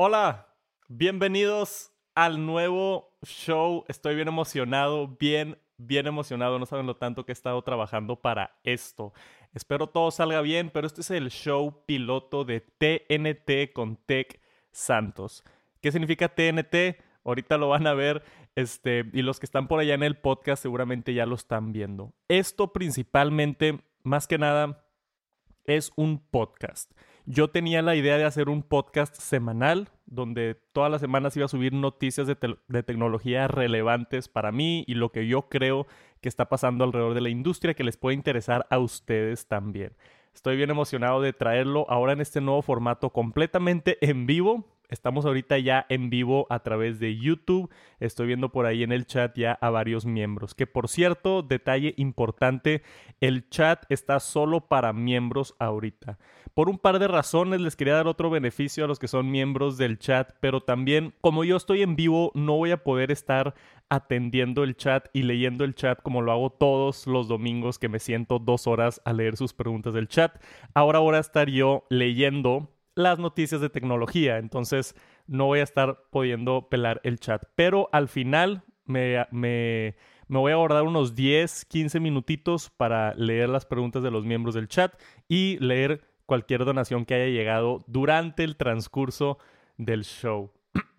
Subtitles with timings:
[0.00, 0.54] Hola,
[0.86, 3.84] bienvenidos al nuevo show.
[3.88, 6.60] Estoy bien emocionado, bien, bien emocionado.
[6.60, 9.12] No saben lo tanto que he estado trabajando para esto.
[9.54, 14.40] Espero todo salga bien, pero este es el show piloto de TNT con Tech
[14.70, 15.42] Santos.
[15.80, 17.02] ¿Qué significa TNT?
[17.24, 18.22] Ahorita lo van a ver,
[18.54, 22.14] este, y los que están por allá en el podcast seguramente ya lo están viendo.
[22.28, 24.86] Esto principalmente, más que nada,
[25.64, 26.92] es un podcast.
[27.30, 31.50] Yo tenía la idea de hacer un podcast semanal donde todas las semanas iba a
[31.50, 35.86] subir noticias de, de, tecnología relevantes para mí y lo que yo creo
[36.22, 39.92] que está pasando alrededor de la industria que les puede interesar a ustedes también.
[40.34, 45.58] Estoy bien emocionado de traerlo ahora en este nuevo formato completamente en vivo Estamos ahorita
[45.58, 47.70] ya en vivo a través de YouTube.
[48.00, 50.54] Estoy viendo por ahí en el chat ya a varios miembros.
[50.54, 52.82] Que por cierto, detalle importante,
[53.20, 56.18] el chat está solo para miembros ahorita.
[56.54, 59.76] Por un par de razones les quería dar otro beneficio a los que son miembros
[59.76, 63.54] del chat, pero también como yo estoy en vivo no voy a poder estar
[63.90, 67.98] atendiendo el chat y leyendo el chat como lo hago todos los domingos que me
[67.98, 70.42] siento dos horas a leer sus preguntas del chat.
[70.74, 74.38] Ahora voy a estar yo leyendo las noticias de tecnología.
[74.38, 74.96] Entonces
[75.28, 77.44] no voy a estar pudiendo pelar el chat.
[77.54, 79.94] Pero al final me, me,
[80.26, 84.56] me voy a guardar unos 10, 15 minutitos para leer las preguntas de los miembros
[84.56, 84.92] del chat
[85.28, 89.38] y leer cualquier donación que haya llegado durante el transcurso
[89.76, 90.50] del show.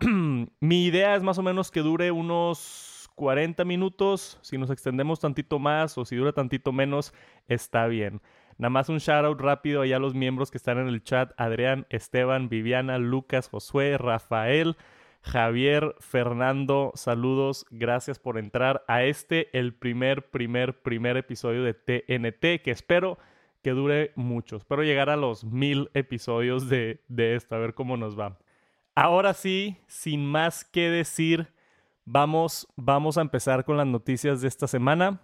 [0.60, 4.38] Mi idea es más o menos que dure unos 40 minutos.
[4.40, 7.12] Si nos extendemos tantito más o si dura tantito menos,
[7.46, 8.22] está bien.
[8.60, 11.32] Nada más un shout out rápido allá a los miembros que están en el chat:
[11.38, 14.76] Adrián, Esteban, Viviana, Lucas, Josué, Rafael.
[15.22, 22.62] Javier, Fernando, saludos, gracias por entrar a este, el primer, primer, primer episodio de TNT,
[22.62, 23.18] que espero
[23.62, 24.56] que dure mucho.
[24.56, 28.38] Espero llegar a los mil episodios de, de esto, a ver cómo nos va.
[28.94, 31.48] Ahora sí, sin más que decir,
[32.06, 35.20] vamos, vamos a empezar con las noticias de esta semana,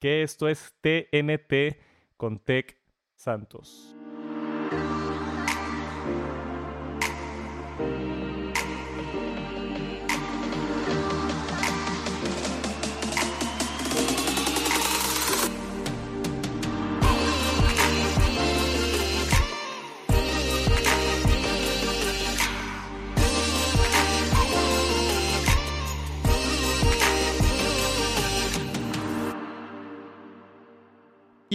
[0.00, 1.87] que esto es TNT
[2.18, 2.76] con Tech
[3.14, 3.96] Santos.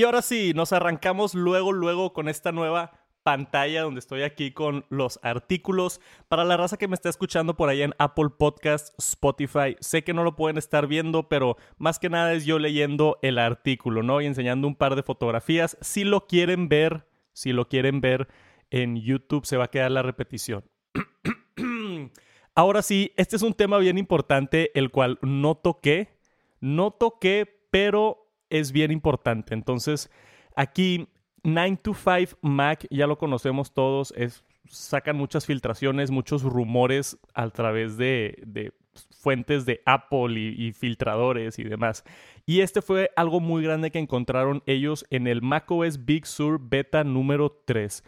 [0.04, 2.92] Y ahora sí, nos arrancamos luego, luego con esta nueva
[3.24, 6.02] pantalla donde estoy aquí con los artículos.
[6.28, 10.14] Para la raza que me está escuchando por ahí en Apple Podcast, Spotify, sé que
[10.14, 14.20] no lo pueden estar viendo, pero más que nada es yo leyendo el artículo, ¿no?
[14.20, 15.78] Y enseñando un par de fotografías.
[15.80, 18.28] Si lo quieren ver, si lo quieren ver
[18.72, 20.66] en YouTube, se va a quedar la repetición.
[22.56, 26.18] Ahora sí, este es un tema bien importante, el cual no toqué.
[26.60, 28.23] No toqué, pero
[28.54, 29.54] es bien importante.
[29.54, 30.10] Entonces,
[30.56, 31.08] aquí
[31.44, 37.50] 9 to 5 Mac, ya lo conocemos todos, es, sacan muchas filtraciones, muchos rumores a
[37.50, 38.72] través de,
[39.20, 42.04] fuentes de Apple y, y, filtradores y demás.
[42.46, 47.04] Y este fue algo muy grande que encontraron ellos en el macOS Big Sur beta
[47.04, 48.04] número 3.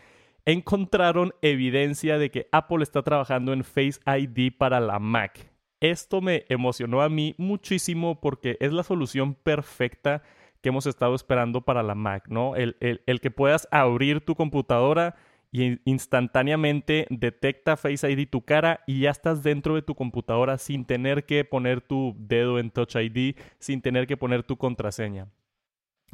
[0.46, 5.55] Encontraron evidencia de que Apple está trabajando en Face ID para la Mac.
[5.80, 10.24] Esto me emocionó a mí muchísimo porque es la solución perfecta
[10.62, 12.56] que hemos estado esperando para la Mac, ¿no?
[12.56, 12.76] El,
[13.22, 15.16] que puedas abrir tu computadora
[15.52, 20.86] y instantáneamente detecta Face ID tu cara y ya estás dentro de tu computadora sin
[20.86, 25.28] tener que poner tu dedo en Touch ID, sin tener que poner tu contraseña.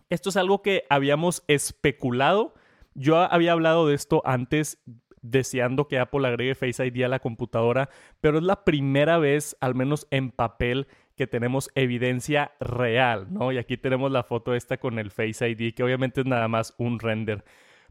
[0.09, 2.53] Esto es algo que habíamos especulado.
[2.93, 4.83] Yo había hablado de esto antes
[5.21, 7.89] deseando que Apple agregue Face ID a la computadora,
[8.19, 13.51] pero es la primera vez, al menos en papel, que tenemos evidencia real, ¿no?
[13.51, 16.73] Y aquí tenemos la foto esta con el Face ID, que obviamente es nada más
[16.77, 17.43] un render.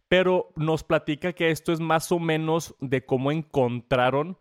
[0.09, 4.39] Pero nos platica que esto es más o menos de cómo encontraron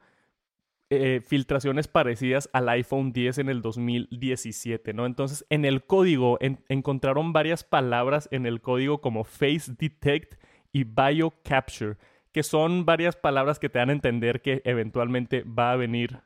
[0.89, 5.05] eh, filtraciones parecidas al iPhone 10 en el 2017, ¿no?
[5.05, 10.41] Entonces, en el código encontraron varias palabras en el código como Face Detect
[10.71, 11.97] y Bio Capture
[12.31, 16.21] que son varias palabras que te dan a entender que eventualmente va a venir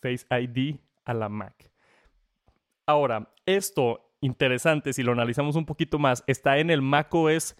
[0.00, 1.70] Face ID a la Mac.
[2.86, 7.56] Ahora, esto interesante, si lo analizamos un poquito más, está en el macOS,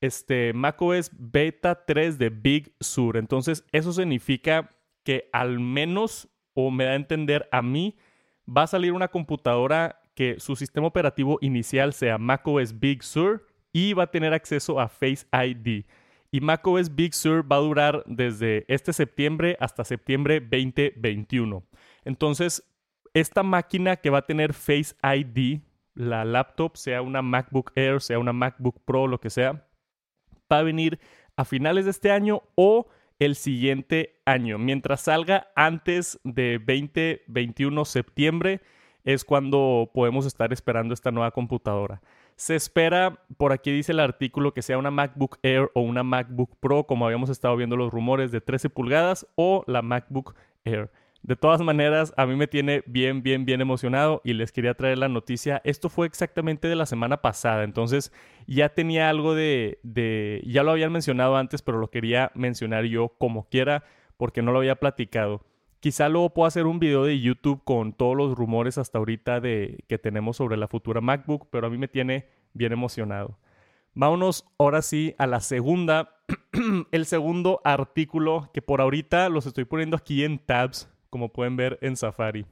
[0.00, 3.16] este, macOS Beta 3 de Big Sur.
[3.16, 4.70] Entonces, eso significa
[5.02, 7.96] que al menos, o me da a entender a mí,
[8.48, 13.92] va a salir una computadora que su sistema operativo inicial sea macOS Big Sur y
[13.92, 15.84] va a tener acceso a Face ID.
[16.34, 21.62] Y macOS Big Sur va a durar desde este septiembre hasta septiembre 2021.
[22.04, 22.64] Entonces,
[23.12, 25.60] esta máquina que va a tener Face ID,
[25.94, 29.68] la laptop, sea una MacBook Air, sea una MacBook Pro, lo que sea,
[30.52, 30.98] va a venir
[31.36, 32.88] a finales de este año o
[33.20, 34.58] el siguiente año.
[34.58, 38.60] Mientras salga antes de 2021 septiembre,
[39.04, 42.02] es cuando podemos estar esperando esta nueva computadora.
[42.36, 46.56] Se espera, por aquí dice el artículo, que sea una MacBook Air o una MacBook
[46.58, 50.34] Pro, como habíamos estado viendo los rumores de 13 pulgadas, o la MacBook
[50.64, 50.90] Air.
[51.22, 54.98] De todas maneras, a mí me tiene bien, bien, bien emocionado y les quería traer
[54.98, 55.62] la noticia.
[55.64, 58.12] Esto fue exactamente de la semana pasada, entonces
[58.46, 63.08] ya tenía algo de, de, ya lo habían mencionado antes, pero lo quería mencionar yo
[63.16, 63.84] como quiera
[64.18, 65.40] porque no lo había platicado.
[65.84, 69.84] Quizá luego puedo hacer un video de YouTube con todos los rumores hasta ahorita de,
[69.86, 73.38] que tenemos sobre la futura MacBook, pero a mí me tiene bien emocionado.
[73.92, 76.16] Vámonos ahora sí a la segunda,
[76.90, 81.78] el segundo artículo que por ahorita los estoy poniendo aquí en tabs, como pueden ver
[81.82, 82.46] en Safari.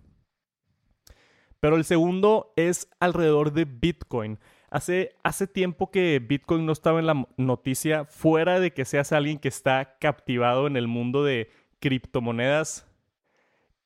[1.59, 4.41] Pero el segundo es alrededor de Bitcoin.
[4.69, 9.39] Hace, hace tiempo que Bitcoin no estaba en la noticia, fuera de que seas alguien
[9.39, 11.49] que está captivado en el mundo de
[11.81, 12.92] criptomonedas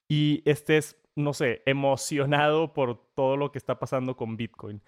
[0.08, 4.82] y estés, no sé, emocionado por todo lo que está pasando con Bitcoin.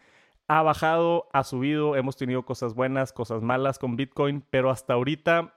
[0.47, 5.55] Ha bajado, ha subido, hemos tenido cosas buenas, cosas malas con Bitcoin, pero hasta ahorita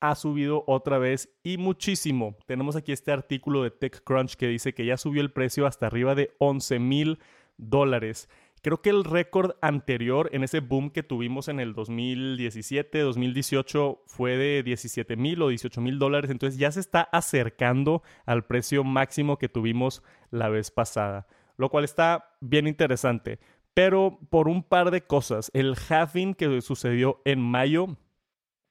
[0.00, 2.36] ha subido otra vez y muchísimo.
[2.46, 6.14] Tenemos aquí este artículo de TechCrunch que dice que ya subió el precio hasta arriba
[6.14, 7.18] de 11 mil
[7.56, 8.28] dólares.
[8.66, 14.36] Creo que el récord anterior en ese boom que tuvimos en el 2017, 2018 fue
[14.36, 16.32] de 17 mil o 18 mil dólares.
[16.32, 20.02] Entonces ya se está acercando al precio máximo que tuvimos
[20.32, 23.38] la vez pasada, lo cual está bien interesante.
[23.72, 27.96] Pero por un par de cosas, el halving que sucedió en mayo,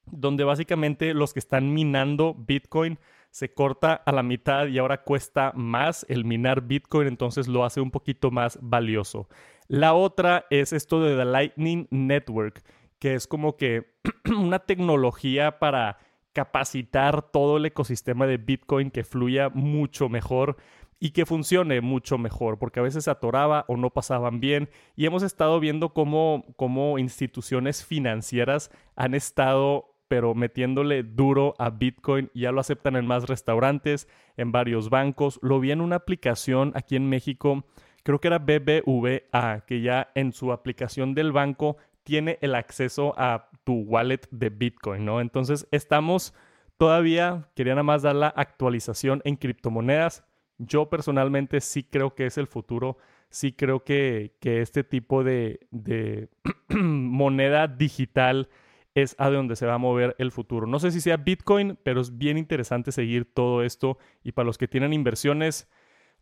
[0.04, 2.98] donde básicamente los que están minando Bitcoin
[3.30, 7.80] se corta a la mitad y ahora cuesta más el minar Bitcoin, entonces lo hace
[7.80, 9.26] un poquito más valioso.
[9.68, 12.62] La otra es esto de The Lightning Network,
[12.98, 13.94] que es como que
[14.38, 15.98] una tecnología para
[16.32, 20.56] capacitar todo el ecosistema de Bitcoin que fluya mucho mejor
[20.98, 24.68] y que funcione mucho mejor, porque a veces se atoraba o no pasaban bien.
[24.96, 32.30] Y hemos estado viendo cómo, cómo instituciones financieras han estado pero metiéndole duro a Bitcoin.
[32.32, 35.40] Ya lo aceptan en más restaurantes, en varios bancos.
[35.42, 37.64] Lo vi en una aplicación aquí en México
[38.06, 43.50] creo que era BBVA, que ya en su aplicación del banco tiene el acceso a
[43.64, 45.20] tu wallet de Bitcoin, ¿no?
[45.20, 46.32] Entonces estamos
[46.78, 50.24] todavía, quería nada más dar la actualización en criptomonedas.
[50.58, 52.96] Yo personalmente sí creo que es el futuro,
[53.28, 56.28] sí creo que, que este tipo de, de
[56.68, 58.48] moneda digital
[58.94, 60.68] es a donde se va a mover el futuro.
[60.68, 64.58] No sé si sea Bitcoin, pero es bien interesante seguir todo esto y para los
[64.58, 65.68] que tienen inversiones,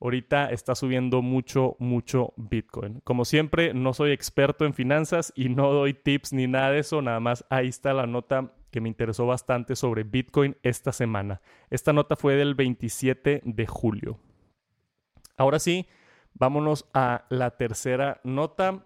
[0.04, 3.00] ahorita está subiendo mucho, mucho Bitcoin.
[3.04, 7.00] Como siempre, no soy experto en finanzas y no doy tips ni nada de eso,
[7.00, 11.40] nada más ahí está la nota que me interesó bastante sobre Bitcoin esta semana.
[11.70, 14.18] Esta nota fue del 27 de julio.
[15.38, 15.86] Ahora sí,
[16.34, 18.84] vámonos a la tercera nota.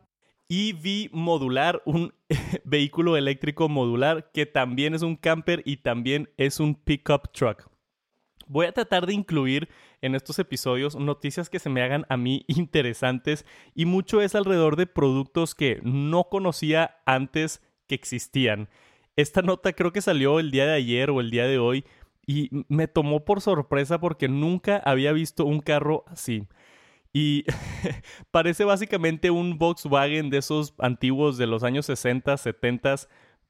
[0.48, 2.14] EV modular, un
[2.64, 7.68] vehículo eléctrico modular que también es un camper y también es un pickup truck.
[8.46, 9.68] Voy a tratar de incluir
[10.02, 14.76] en estos episodios noticias que se me hagan a mí interesantes y mucho es alrededor
[14.76, 18.68] de productos que no conocía antes que existían.
[19.16, 21.84] Esta nota creo que salió el día de ayer o el día de hoy
[22.26, 26.46] y me tomó por sorpresa porque nunca había visto un carro así.
[27.12, 27.44] Y
[28.30, 32.96] parece básicamente un Volkswagen de esos antiguos de los años 60, 70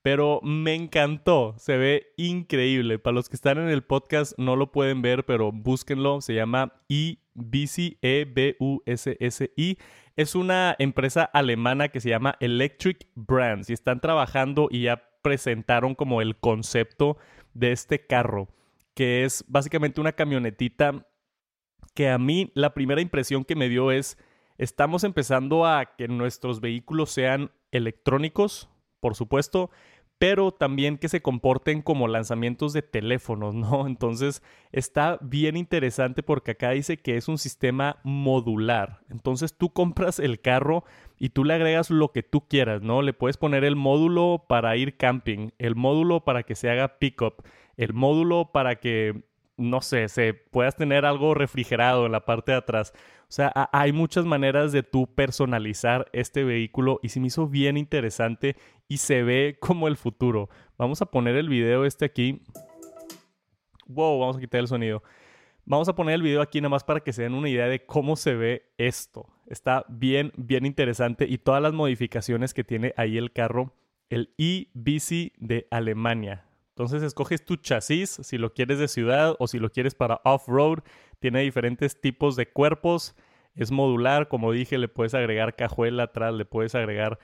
[0.02, 2.98] pero me encantó, se ve increíble.
[2.98, 6.72] Para los que están en el podcast no lo pueden ver, pero búsquenlo, se llama
[6.88, 9.78] EBUSSI, E-B-U-S-S-I.
[10.16, 15.94] Es una empresa alemana que se llama Electric Brands y están trabajando y ya presentaron
[15.94, 17.18] como el concepto
[17.54, 18.48] de este carro,
[18.94, 21.06] que es básicamente una camionetita
[21.94, 24.16] que a mí la primera impresión que me dio es,
[24.56, 29.70] estamos empezando a que nuestros vehículos sean electrónicos, por supuesto,
[30.18, 33.86] pero también que se comporten como lanzamientos de teléfonos, ¿no?
[33.86, 39.00] Entonces está bien interesante porque acá dice que es un sistema modular.
[39.10, 40.84] Entonces tú compras el carro
[41.18, 43.02] y tú le agregas lo que tú quieras, ¿no?
[43.02, 47.44] Le puedes poner el módulo para ir camping, el módulo para que se haga pickup,
[47.76, 49.22] el módulo para que
[49.58, 52.92] no sé, se puedas tener algo refrigerado en la parte de atrás.
[53.22, 57.76] O sea, hay muchas maneras de tú personalizar este vehículo y se me hizo bien
[57.76, 58.56] interesante
[58.88, 60.48] y se ve como el futuro.
[60.78, 62.40] Vamos a poner el video este aquí.
[63.86, 65.02] Wow, vamos a quitar el sonido.
[65.66, 67.84] Vamos a poner el video aquí nada más para que se den una idea de
[67.84, 69.28] cómo se ve esto.
[69.46, 73.74] Está bien, bien interesante y todas las modificaciones que tiene ahí el carro,
[74.08, 76.47] el e-Bici de Alemania.
[76.78, 80.78] Entonces escoges tu chasis, si lo quieres de ciudad o si lo quieres para off-road.
[81.18, 83.16] Tiene diferentes tipos de cuerpos.
[83.56, 87.18] Es modular, como dije, le puedes agregar cajuela atrás, le puedes agregar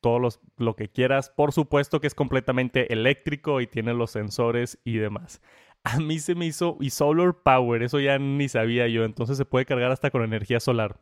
[0.00, 1.30] todo lo que quieras.
[1.30, 5.40] Por supuesto que es completamente eléctrico y tiene los sensores y demás.
[5.84, 9.44] A mí se me hizo y solar power, eso ya ni sabía yo, entonces se
[9.44, 10.98] puede cargar hasta con energía solar.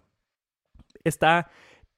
[1.04, 1.50] Está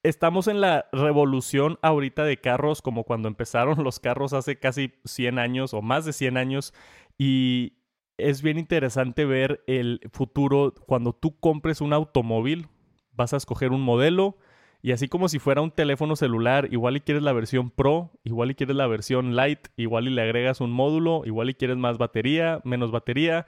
[0.09, 5.39] estamos en la revolución ahorita de carros como cuando empezaron los carros hace casi 100
[5.39, 6.73] años o más de 100 años
[7.19, 7.75] y
[8.19, 12.69] es bien interesante ver el futuro cuando tú compres un automóvil,
[13.13, 14.37] vas a escoger un modelo
[14.81, 18.53] y así como si fuera un teléfono celular, igual y quieres la versión Pro, igual
[18.53, 21.99] y quieres la versión Light, igual y le agregas un módulo, igual y quieres más
[21.99, 23.47] batería, menos batería.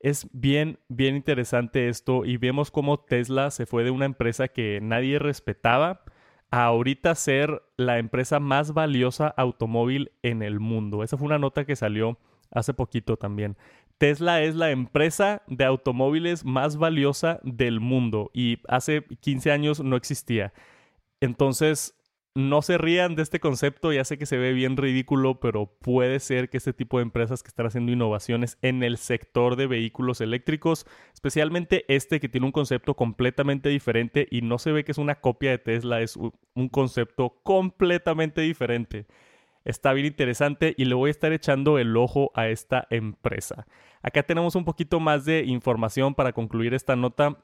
[0.00, 4.78] Es bien, bien interesante esto y vemos cómo Tesla se fue de una empresa que
[4.80, 6.02] nadie respetaba
[6.50, 11.02] a ahorita ser la empresa más valiosa automóvil en el mundo.
[11.02, 12.18] Esa fue una nota que salió
[12.50, 13.56] hace poquito también.
[13.98, 19.96] Tesla es la empresa de automóviles más valiosa del mundo y hace 15 años no
[19.96, 20.52] existía.
[21.20, 21.97] Entonces,
[22.38, 26.20] no se rían de este concepto, ya sé que se ve bien ridículo, pero puede
[26.20, 30.20] ser que este tipo de empresas que están haciendo innovaciones en el sector de vehículos
[30.20, 34.98] eléctricos, especialmente este que tiene un concepto completamente diferente y no se ve que es
[34.98, 39.06] una copia de Tesla, es un concepto completamente diferente.
[39.64, 43.66] Está bien interesante y le voy a estar echando el ojo a esta empresa.
[44.00, 47.36] Acá tenemos un poquito más de información para concluir esta nota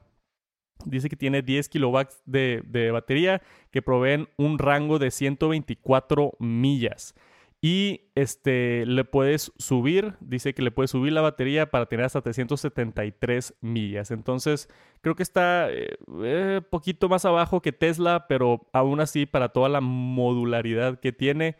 [0.83, 3.41] Dice que tiene 10 kilowatts de, batería
[3.71, 7.15] que proveen un rango de 124 millas.
[7.61, 12.21] Y este, le puedes subir, dice que le puedes subir la batería para tener hasta
[12.21, 14.11] 373 millas.
[14.11, 14.69] Entonces,
[15.01, 15.69] creo que está
[16.05, 21.11] un eh, poquito más abajo que Tesla, pero aún así, para toda la modularidad que
[21.11, 21.55] tiene,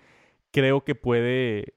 [0.51, 1.73] creo que puede,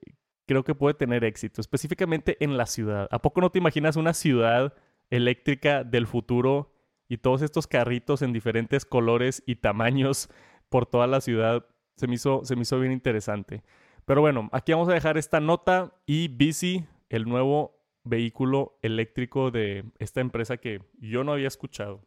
[0.47, 3.09] creo que puede tener éxito, específicamente en la ciudad.
[3.11, 4.75] ¿A poco no te imaginas una ciudad
[5.11, 6.71] eléctrica del futuro
[7.09, 10.29] y todos estos carritos en diferentes colores y tamaños
[10.69, 13.63] por toda la ciudad se me hizo, se me hizo bien interesante.
[14.05, 19.85] Pero bueno, aquí vamos a dejar esta nota y Bici, el nuevo vehículo eléctrico de
[19.99, 22.03] esta empresa que yo no había escuchado.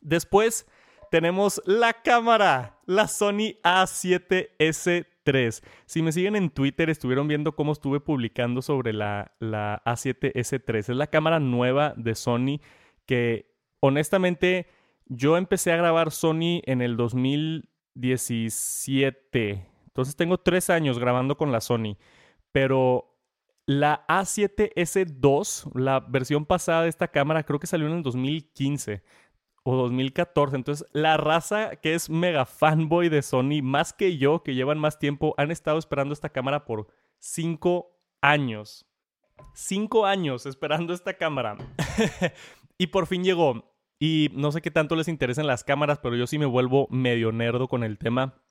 [0.00, 0.66] Después
[1.10, 5.64] tenemos la cámara, la Sony A7S3.
[5.86, 10.78] Si me siguen en Twitter, estuvieron viendo cómo estuve publicando sobre la, la A7S3.
[10.78, 12.60] Es la cámara nueva de Sony
[13.06, 13.49] que
[13.80, 14.68] honestamente,
[15.06, 19.66] yo empecé a grabar Sony en el 2017.
[19.86, 21.98] Entonces tengo tres años grabando con la Sony.
[22.52, 23.10] Pero
[23.66, 29.02] la A7S2, la versión pasada de esta cámara, creo que salió en el 2015
[29.62, 30.56] o 2014.
[30.56, 34.98] Entonces, la raza que es mega fanboy de Sony, más que yo, que llevan más
[34.98, 38.86] tiempo, han estado esperando esta cámara por cinco años.
[39.54, 41.56] Cinco años esperando esta cámara.
[42.78, 43.69] y por fin llegó.
[44.02, 47.32] Y no sé qué tanto les interesan las cámaras, pero yo sí me vuelvo medio
[47.32, 48.42] nerdo con el tema.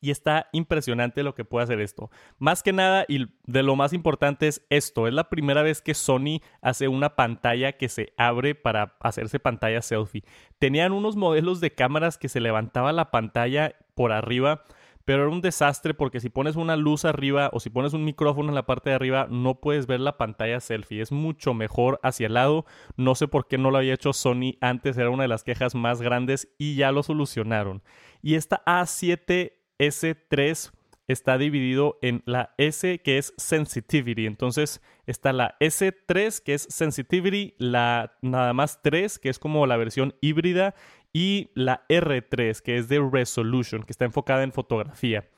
[0.00, 2.10] Y está impresionante lo que puede hacer esto.
[2.38, 5.06] Más que nada, y de lo más importante es esto.
[5.06, 9.82] Es la primera vez que Sony hace una pantalla que se abre para hacerse pantalla
[9.82, 10.24] selfie.
[10.58, 14.64] Tenían unos modelos de cámaras que se levantaba la pantalla por arriba
[15.04, 18.48] pero era un desastre porque si pones una luz arriba o si pones un micrófono
[18.48, 21.00] en la parte de arriba no puedes ver la pantalla selfie.
[21.00, 22.66] Es mucho mejor hacia el lado.
[22.96, 25.74] No sé por qué no lo había hecho Sony antes, era una de las quejas
[25.74, 27.82] más grandes y ya lo solucionaron.
[28.22, 30.72] Y esta A7S3
[31.08, 34.26] está dividido en la S que es sensitivity.
[34.26, 39.76] Entonces está la S3 que es sensitivity, la nada más 3 que es como la
[39.76, 40.74] versión híbrida
[41.12, 45.28] y la R3, que es de Resolution, que está enfocada en fotografía.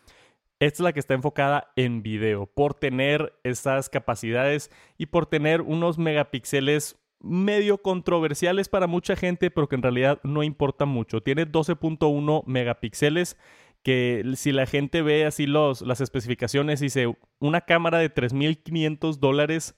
[0.61, 5.61] Esta es la que está enfocada en video, por tener esas capacidades y por tener
[5.61, 11.23] unos megapíxeles medio controversiales para mucha gente, pero que en realidad no importa mucho.
[11.23, 13.37] Tiene 12.1 megapíxeles,
[13.83, 19.75] que si la gente ve así los, las especificaciones, dice una cámara de 3.500 dólares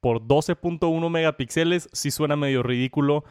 [0.00, 3.24] por 12.1 megapíxeles, sí suena medio ridículo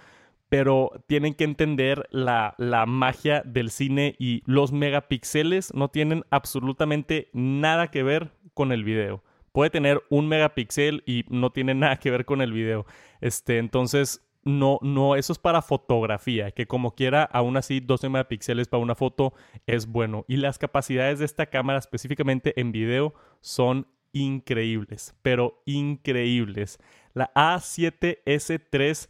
[0.53, 2.53] pero tienen que entender la,
[2.87, 9.23] magia del cine y los megapíxeles no tienen absolutamente nada que ver con el video.
[9.51, 12.85] puede tener un megapíxel y no tiene nada que ver con el video.
[13.19, 18.67] Este, entonces, no, no, eso es para fotografía, que como quiera, aún así 12 megapíxeles
[18.67, 19.33] para una foto
[19.65, 20.23] es bueno.
[20.27, 26.77] Y las capacidades de esta cámara, específicamente en video, son increíbles, pero increíbles.
[27.15, 29.09] La A7S3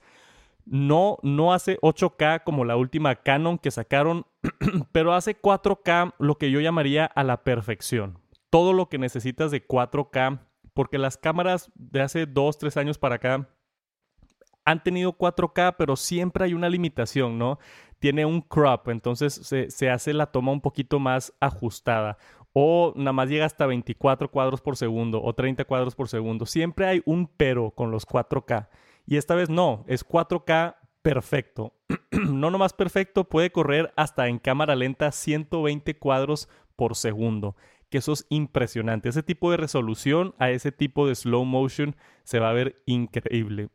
[0.65, 4.25] no, no hace 8K como la última Canon que sacaron,
[4.91, 8.20] pero hace 4K lo que yo llamaría a la perfección.
[8.50, 10.39] Todo lo que necesitas de 4K,
[10.74, 13.50] porque las cámaras de hace 2, 3 años para acá
[14.65, 17.60] han tenido 4K, pero siempre hay una limitación, ¿no?
[18.00, 22.17] Tiene un crop, entonces se, se, hace la toma un poquito más ajustada.
[22.53, 26.46] O nada más llega hasta 24 cuadros por segundo o 30 cuadros por segundo.
[26.46, 28.67] Siempre hay un pero con los 4K.
[29.06, 31.74] Y esta vez no, es 4K perfecto.
[32.12, 37.56] no nomás perfecto, puede correr hasta en cámara lenta 120 cuadros por segundo.
[37.90, 39.10] Que eso es impresionante.
[39.10, 43.70] Ese tipo de resolución a ese tipo de slow motion se va a ver increíble.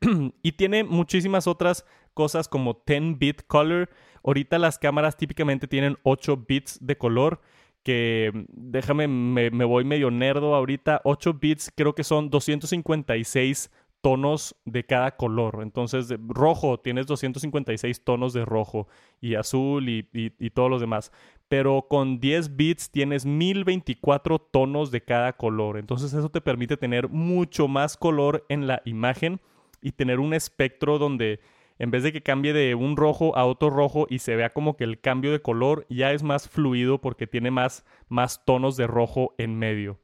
[0.42, 3.90] y tiene muchísimas otras cosas como 10-bit color.
[4.22, 7.40] Ahorita las cámaras típicamente tienen 8 bits de color.
[7.82, 11.00] Que déjame, me, voy medio nerdo ahorita.
[11.04, 13.70] 8 bits creo que son 256
[14.04, 15.60] tonos de cada color.
[15.62, 18.86] Entonces, de rojo, tienes 256 tonos de rojo
[19.18, 21.10] y azul y, y, todos los demás.
[21.48, 25.78] Pero con 10 bits tienes 1024 tonos de cada color.
[25.78, 29.40] Entonces, eso te permite tener mucho más color en la imagen
[29.80, 31.40] y tener un espectro donde
[31.78, 34.76] en vez de que cambie de un rojo a otro rojo y se vea como
[34.76, 38.86] que el cambio de color ya es más fluido porque tiene más, más tonos de
[38.86, 39.98] rojo en medio.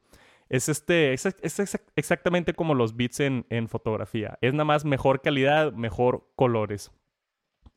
[0.51, 1.25] Es, este, es,
[1.95, 4.37] exactamente como los bits en, en fotografía.
[4.41, 6.91] Es nada más mejor calidad, mejor colores.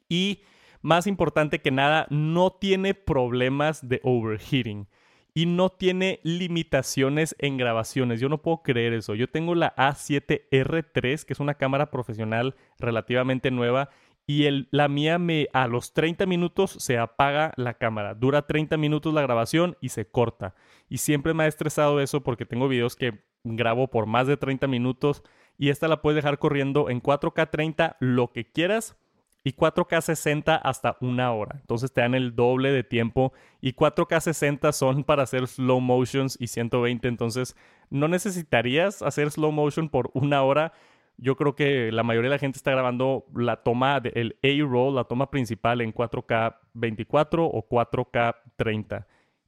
[0.09, 0.43] Y
[0.83, 4.89] más importante que nada, no tiene problemas de overheating
[5.35, 8.19] y no tiene limitaciones en grabaciones.
[8.19, 9.15] Yo no puedo creer eso.
[9.15, 13.89] Yo tengo la A7R3, que es una cámara profesional relativamente nueva,
[14.27, 18.15] y el, la mía me a los 30 minutos se apaga la cámara.
[18.15, 20.55] Dura 30 minutos la grabación y se corta.
[20.89, 24.67] Y siempre me ha estresado eso porque tengo videos que grabo por más de 30
[24.67, 25.23] minutos
[25.59, 28.97] y esta la puedes dejar corriendo en 4K 30 lo que quieras
[29.45, 31.59] y 4K 60 hasta una hora.
[31.61, 36.39] Entonces te dan el doble de tiempo y 4K 60 son para hacer slow motions
[36.41, 37.07] y 120.
[37.09, 37.55] Entonces
[37.91, 40.73] no necesitarías hacer slow motion por una hora
[41.17, 45.05] yo creo que la mayoría de la gente está grabando la toma, el A-roll, la
[45.05, 49.07] toma principal en 4K 24 o 4K 30.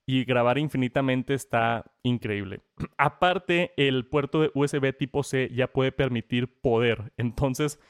[0.08, 2.60] Y grabar infinitamente está increíble.
[2.96, 7.12] Aparte, el puerto de USB tipo C ya puede permitir poder.
[7.16, 7.80] Entonces,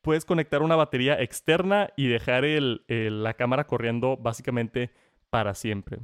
[0.00, 4.90] puedes conectar una batería externa y dejar la cámara corriendo básicamente
[5.30, 5.98] para siempre.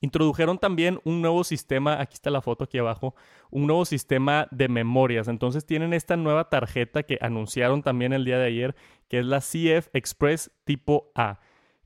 [0.00, 3.14] Introdujeron también un nuevo sistema, aquí está la foto aquí abajo,
[3.50, 5.28] un nuevo sistema de memorias.
[5.28, 8.76] Entonces tienen esta nueva tarjeta que anunciaron también el día de ayer,
[9.08, 11.40] que es la CF Express tipo A,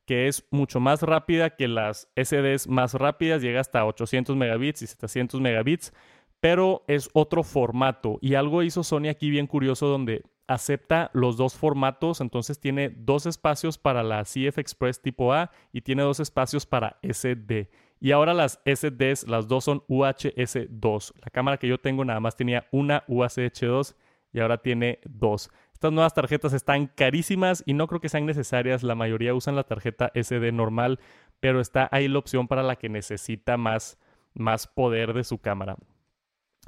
[0.05, 4.87] que es mucho más rápida que las SDs más rápidas, llega hasta 800 megabits y
[4.87, 5.93] 700 megabits,
[6.41, 8.19] pero es otro formato.
[8.21, 13.27] Y algo hizo Sony aquí bien curioso donde acepta los dos formatos, entonces tiene dos
[13.27, 17.71] espacios para la CF Express tipo A y tiene dos espacios para SD.
[18.03, 21.12] Y ahora las SDs, las dos son UHS-2.
[21.21, 23.95] La cámara que yo tengo nada más tenía una UHS-2
[24.33, 25.51] y ahora tiene dos.
[25.73, 28.83] Estas nuevas tarjetas están carísimas y no creo que sean necesarias.
[28.83, 30.99] La mayoría usan la tarjeta SD normal,
[31.38, 34.01] pero está ahí la opción para la que necesita más,
[34.35, 35.77] más poder de su cámara.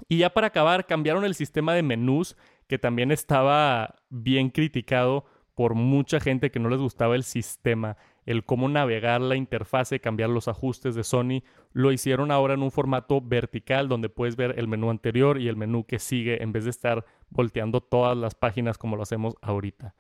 [0.09, 2.37] Y ya para acabar, cambiaron el sistema de menús
[2.69, 5.25] que también estaba bien criticado
[5.57, 10.31] por mucha gente que no les gustaba el sistema el cómo navegar la interfase, cambiar
[10.31, 14.69] los ajustes de Sony, lo hicieron ahora en un formato vertical donde puedes ver el
[14.69, 18.79] menú anterior y el menú que sigue en vez de estar volteando todas las páginas
[18.79, 19.95] como lo hacemos ahorita.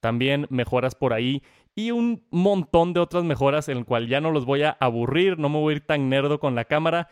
[0.00, 1.42] También mejoras por ahí
[1.74, 5.38] y un montón de otras mejoras en el cual ya no los voy a aburrir,
[5.38, 7.08] no me voy a ir tan nerdo con la cámara,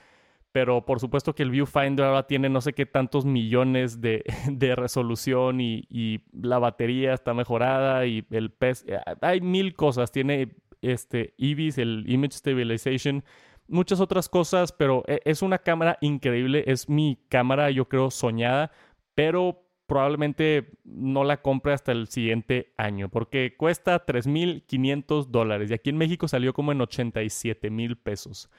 [0.59, 4.25] pero por supuesto que el viewfinder ahora tiene no sé qué tantos millones de,
[4.77, 11.33] resolución y, la batería está mejorada y el PES, eh, hay mil cosas, tiene este
[11.37, 13.23] IBIS, el Image Stabilization,
[13.69, 18.73] muchas otras cosas, pero e, es una cámara increíble, es mi cámara yo creo soñada,
[19.15, 25.91] pero probablemente no la compre hasta el siguiente año porque cuesta 3.500 dólares y aquí
[25.91, 28.51] en México salió como en 87 mil pesos.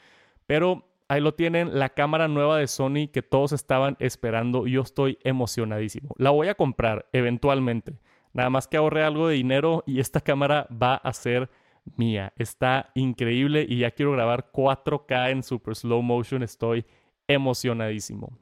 [0.46, 4.68] Pero ahí lo tienen, la cámara nueva de Sony que todos estaban esperando.
[4.68, 6.16] Yo estoy emocionadísimo.
[6.18, 8.00] La voy a comprar eventualmente.
[8.32, 11.50] Nada más que ahorre algo de dinero y esta cámara va a ser
[11.98, 12.32] mía.
[12.38, 16.44] Está increíble y ya quiero grabar 4K en super slow motion.
[16.44, 16.86] Estoy
[17.28, 18.38] emocionadísimo.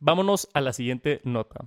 [0.00, 1.64] Vámonos a la siguiente nota.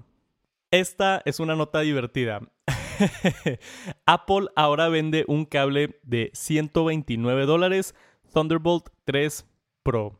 [0.72, 2.42] Esta es una nota divertida.
[4.06, 7.96] Apple ahora vende un cable de 129 dólares
[8.34, 9.46] Thunderbolt 3
[9.84, 10.20] Pro.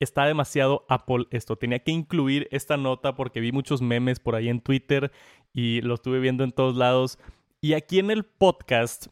[0.00, 1.56] Está demasiado Apple esto.
[1.56, 5.12] Tenía que incluir esta nota porque vi muchos memes por ahí en Twitter
[5.52, 7.18] y lo estuve viendo en todos lados.
[7.60, 9.06] Y aquí en el podcast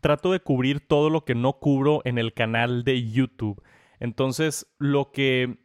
[0.00, 3.62] trato de cubrir todo lo que no cubro en el canal de YouTube.
[3.98, 5.58] Entonces, lo que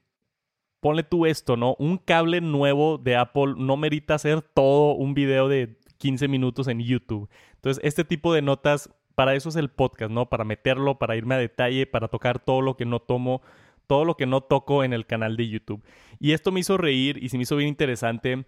[0.79, 1.75] ponle tú esto, ¿no?
[1.79, 6.79] Un cable nuevo de Apple no merita hacer todo un video de 15 minutos en
[6.79, 7.29] YouTube.
[7.55, 8.89] Entonces, este tipo de notas,
[9.21, 10.29] para eso es el podcast, ¿no?
[10.29, 13.43] Para meterlo, para irme a detalle, para tocar todo lo que no tomo,
[13.85, 15.83] todo lo que no toco en el canal de YouTube.
[16.19, 18.45] Y esto me hizo reír y se me hizo bien interesante.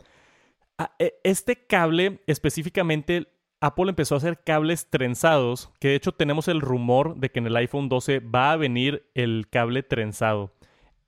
[0.79, 3.27] Ah, e, este cable específicamente
[3.61, 7.45] Apple empezó a hacer cables trenzados, que de hecho tenemos el rumor de que en
[7.45, 10.55] el iPhone 12 va a venir el cable trenzado.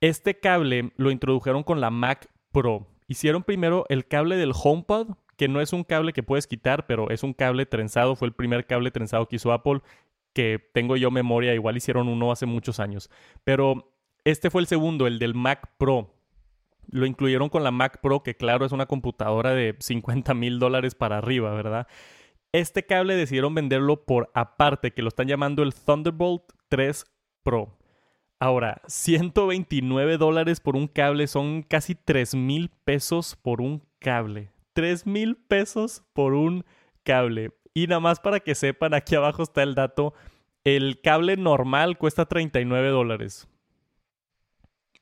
[0.00, 2.86] Este cable lo introdujeron con la Mac Pro.
[3.08, 7.10] Hicieron primero el cable del HomePod, que no es un cable que puedes quitar, pero
[7.10, 8.16] es un cable trenzado.
[8.16, 9.80] Fue el primer cable trenzado que hizo Apple,
[10.32, 13.10] que tengo yo memoria, igual hicieron uno hace muchos años.
[13.44, 13.92] Pero
[14.24, 16.14] este fue el segundo, el del Mac Pro.
[16.90, 20.94] Lo incluyeron con la Mac Pro, que claro es una computadora de 50 mil dólares
[20.94, 21.86] para arriba, ¿verdad?
[22.52, 27.04] Este cable decidieron venderlo por aparte, que lo están llamando el Thunderbolt 3
[27.42, 27.76] Pro.
[28.38, 34.50] Ahora, 129 dólares por un cable son casi 3 mil pesos por un cable.
[34.76, 36.66] 3 mil pesos por un
[37.02, 37.52] cable.
[37.72, 40.12] Y nada más para que sepan, aquí abajo está el dato.
[40.64, 43.48] El cable normal cuesta 39 dólares.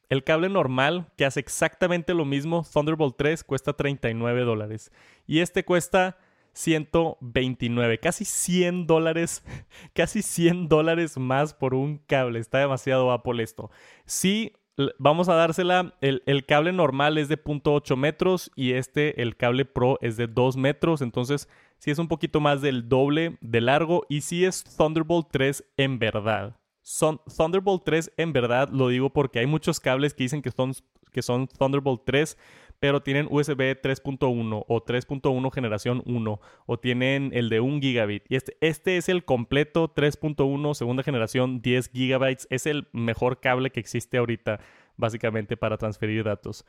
[0.08, 4.92] El cable normal, que hace exactamente lo mismo, Thunderbolt 3, cuesta 39 dólares.
[5.26, 6.18] Y este cuesta
[6.52, 9.42] 129, casi 100 dólares,
[9.92, 12.38] casi 100 dólares más por un cable.
[12.38, 13.72] Está demasiado Apple esto.
[14.04, 14.52] Sí,
[14.98, 19.98] vamos a dársela, el, cable normal es de 0.8 metros y este, el cable Pro,
[20.00, 21.02] es de 2 metros.
[21.02, 25.64] Entonces, sí es un poquito más del doble de largo y sí es Thunderbolt 3
[25.76, 26.56] en verdad.
[26.82, 30.74] Son, Thunderbolt 3 en verdad lo digo porque hay muchos cables que dicen que son,
[31.12, 32.36] que son Thunderbolt 3
[32.84, 38.24] pero tienen USB 3.1 o 3.1 generación 1 o tienen el de 1 gigabit.
[38.28, 42.46] Y este, este es el completo 3.1 segunda generación 10 gigabytes.
[42.50, 44.60] Es el mejor cable que existe ahorita
[44.98, 46.66] básicamente para transferir datos.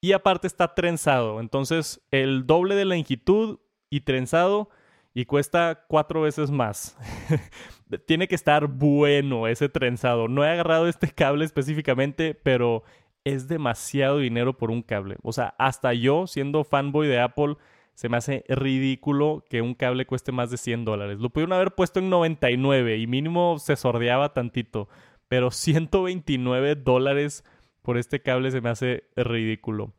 [0.00, 3.58] Y aparte está trenzado, entonces el doble de longitud
[3.90, 4.70] y trenzado
[5.12, 6.96] y cuesta cuatro veces más.
[8.06, 10.26] Tiene que estar bueno ese trenzado.
[10.26, 12.82] No he agarrado este cable específicamente, pero
[13.24, 15.16] es demasiado dinero por un cable.
[15.22, 17.56] O sea, hasta yo, siendo fanboy de Apple,
[17.94, 21.18] se me hace ridículo que un cable cueste más de 100 dólares.
[21.20, 24.88] Lo pudieron haber puesto en 99 y mínimo se sordeaba tantito.
[25.28, 27.44] Pero 129 dólares
[27.82, 29.92] por este cable se me hace ridículo.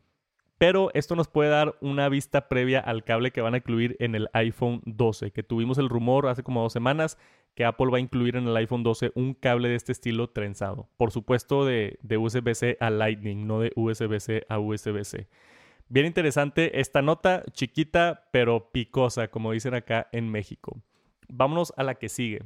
[0.62, 4.14] Pero esto nos puede dar una vista previa al cable que van a incluir en
[4.14, 7.18] el iPhone 12, que tuvimos el rumor hace como dos semanas
[7.56, 10.88] que Apple va a incluir en el iPhone 12 un cable de este estilo trenzado.
[10.96, 15.26] Por supuesto de, USB-C a Lightning, no de USB-C a USB-C.
[15.88, 20.80] Bien interesante esta nota, chiquita pero picosa, como dicen acá en México.
[21.28, 22.44] Vámonos a la que sigue.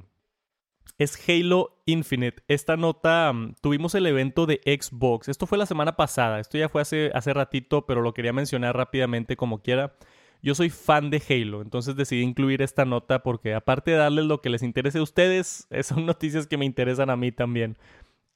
[0.99, 2.43] Es Halo Infinite.
[2.49, 5.29] Esta nota, mm, tuvimos el evento de Xbox.
[5.29, 6.41] Esto fue la semana pasada.
[6.41, 9.97] Esto ya fue hace, hace ratito, pero lo quería mencionar rápidamente como quiera.
[10.43, 14.41] Yo soy fan de Halo, entonces decidí incluir esta nota porque aparte de darles lo
[14.43, 17.77] que les interese a ustedes, son noticias que me interesan a mí también.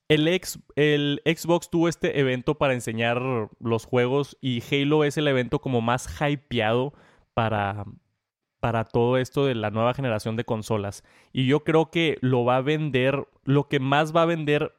[0.09, 0.27] El,
[0.75, 3.23] el Xbox tuvo este evento para enseñar
[3.61, 6.95] los juegos y Halo es el evento como más hypeado
[7.33, 7.85] para,
[8.61, 11.03] para todo esto de la nueva generación de consolas.
[11.33, 14.75] Y yo creo que lo va a vender, lo que más va a vender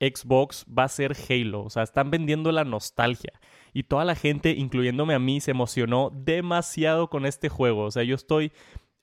[0.00, 1.64] Xbox va a ser Halo.
[1.64, 3.32] O sea, están vendiendo la nostalgia
[3.72, 7.84] y toda la gente, incluyéndome a mí, se emocionó demasiado con este juego.
[7.84, 8.52] O sea, yo estoy...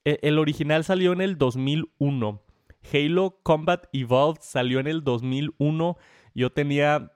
[0.05, 2.41] E, el original salió en el 2001.
[2.93, 5.97] Halo Combat Evolved salió en el 2001.
[6.35, 7.12] Yo tenía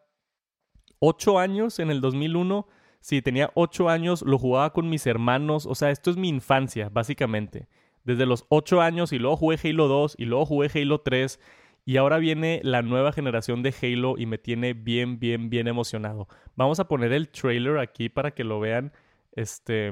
[1.00, 2.67] 8 años en el 2001.
[3.04, 5.66] Sí, tenía 8 años, lo jugaba con mis hermanos.
[5.66, 7.68] O sea, esto es mi infancia, básicamente.
[8.06, 11.38] Desde los 8 años y luego jugué Halo 2 y luego jugué Halo 3
[11.84, 16.30] y ahora viene la nueva generación de Halo y me tiene bien, bien, bien emocionado.
[16.56, 18.94] Vamos a poner el trailer aquí para que lo vean
[19.34, 19.92] este,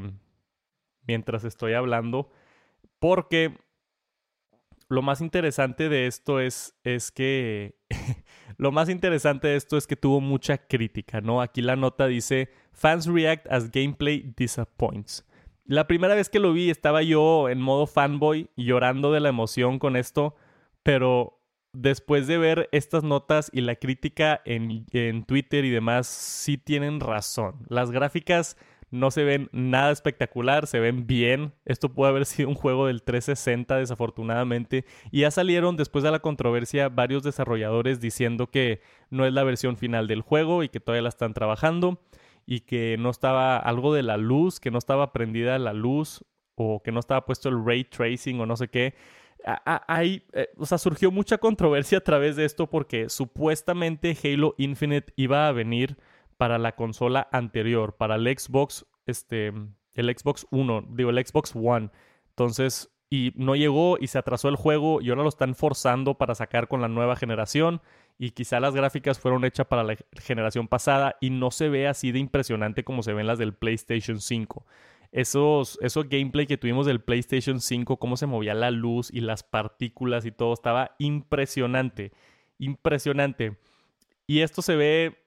[1.06, 2.32] mientras estoy hablando.
[3.00, 3.58] Porque
[4.88, 7.76] lo más interesante de esto es, es que...
[8.58, 11.42] lo más interesante de esto es que tuvo mucha crítica, ¿no?
[11.42, 15.26] Aquí la nota dice, fans react as gameplay disappoints.
[15.66, 19.80] La primera vez que lo vi estaba yo en modo fanboy llorando de la emoción
[19.80, 20.36] con esto,
[20.84, 21.40] pero
[21.74, 27.00] después de ver estas notas y la crítica en, en Twitter y demás, sí tienen
[27.00, 27.66] razón.
[27.70, 28.58] Las gráficas
[28.90, 31.54] no se ven nada espectacular, se ven bien.
[31.64, 34.86] Esto puede haber sido un juego del 360 desafortunadamente.
[35.12, 39.78] Y ya salieron después de la controversia varios desarrolladores diciendo que no es la versión
[39.78, 42.02] final del juego y que todavía la están trabajando
[42.46, 46.26] y que no estaba algo de la luz, que no estaba prendida la luz
[46.56, 48.96] o que no estaba puesto el ray tracing o no sé qué.
[49.66, 55.14] Hay, eh, o sea, surgió mucha controversia a través de esto porque supuestamente Halo Infinite
[55.16, 55.98] iba a venir
[56.38, 59.52] para la consola anterior, para el Xbox, este,
[59.94, 61.90] el Xbox One, digo, el Xbox One.
[62.30, 66.34] Entonces, y no llegó y se atrasó el juego y ahora lo están forzando para
[66.34, 67.82] sacar con la nueva generación
[68.22, 72.12] y quizá las gráficas fueron hechas para la generación pasada y no se ve así
[72.12, 74.64] de impresionante como se ven las del PlayStation 5.
[75.12, 79.42] Esos, esos gameplay que tuvimos del PlayStation 5, cómo se movía la luz y las
[79.42, 82.12] partículas y todo, estaba impresionante,
[82.60, 83.58] impresionante.
[84.28, 85.18] Y esto se ve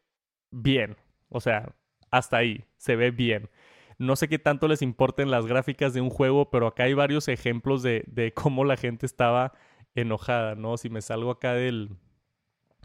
[0.53, 0.97] bien.
[1.31, 1.75] O sea,
[2.13, 3.51] hasta ahí, se ve bien.
[3.99, 7.27] No sé qué tanto les importen las gráficas de un juego, pero acá hay varios
[7.27, 9.53] ejemplos de, de cómo la gente estaba
[9.97, 10.77] enojada, ¿no?
[10.77, 11.97] Si me salgo acá del,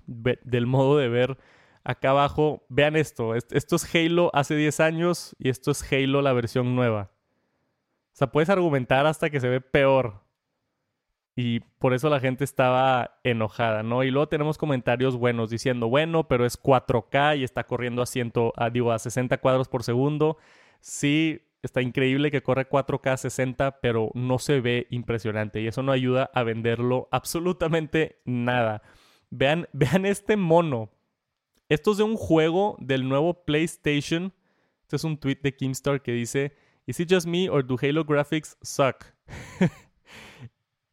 [0.09, 1.37] del modo de ver
[1.83, 6.33] acá abajo, vean esto, esto es Halo hace 10 años y esto es Halo la
[6.33, 7.11] versión nueva.
[8.13, 10.21] O sea, puedes argumentar hasta que se ve peor.
[11.35, 14.03] Y por eso la gente estaba enojada, ¿no?
[14.03, 18.51] Y luego tenemos comentarios buenos diciendo, bueno, pero es 4K y está corriendo a, ciento,
[18.57, 20.37] a, digo, a 60 cuadros por segundo.
[20.81, 25.81] Sí, está increíble que corre 4K a 60, pero no se ve impresionante y eso
[25.81, 28.81] no ayuda a venderlo absolutamente nada.
[29.29, 30.89] Vean, vean este mono.
[31.67, 34.33] Esto es de un juego del nuevo PlayStation.
[34.81, 36.55] Este es un tweet de Kimstar que dice,
[36.89, 39.05] ¿Is it just me or do Halo graphics suck?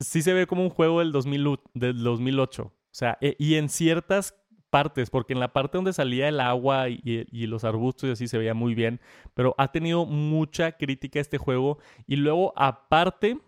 [0.01, 2.63] sí se ve como un juego del, 2008.
[2.65, 4.35] O sea, e, y en ciertas
[4.69, 8.37] partes, porque en la parte donde salía el agua y, los arbustos y así se
[8.37, 9.01] veía muy bien,
[9.33, 13.39] pero ha tenido mucha crítica este juego y luego aparte,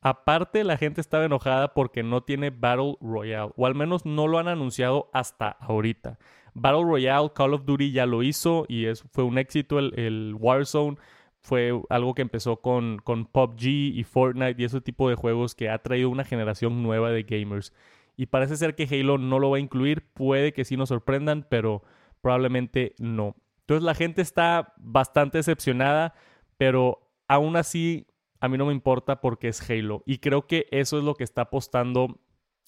[0.00, 4.38] aparte la gente estaba enojada porque no tiene Battle Royale, o al menos no lo
[4.38, 6.18] han anunciado hasta ahorita.
[6.54, 10.96] Battle Royale, Call of Duty ya lo hizo y es, fue un éxito el, Warzone
[11.42, 15.70] fue algo que empezó con, con PUBG y Fortnite y ese tipo de juegos que
[15.70, 17.72] ha traído una generación nueva de gamers.
[18.16, 21.46] Y parece ser que Halo no lo va a incluir, puede que sí nos sorprendan,
[21.48, 21.82] pero
[22.20, 23.36] probablemente no.
[23.60, 26.12] Entonces la gente está bastante decepcionada,
[26.58, 28.06] pero aún así
[28.40, 30.02] a mí no me importa porque es Halo.
[30.06, 32.20] Y creo que eso es lo que está apostando,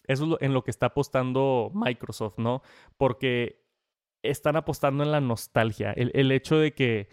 [0.07, 2.63] eso es en lo que está apostando Microsoft, ¿no?
[2.97, 3.65] Porque
[4.23, 7.09] están apostando en la nostalgia, el, el hecho de que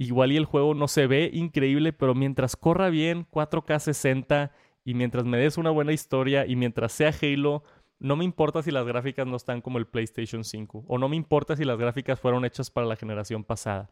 [0.00, 4.50] Igual y el juego no se ve increíble, pero mientras corra bien 4K 60
[4.82, 7.64] y mientras me des una buena historia y mientras sea Halo,
[7.98, 11.16] no me importa si las gráficas no están como el PlayStation 5 o no me
[11.16, 13.90] importa si las gráficas fueron hechas para la generación pasada.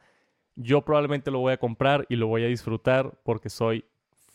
[0.54, 3.84] Yo probablemente lo voy a comprar y lo voy a disfrutar porque soy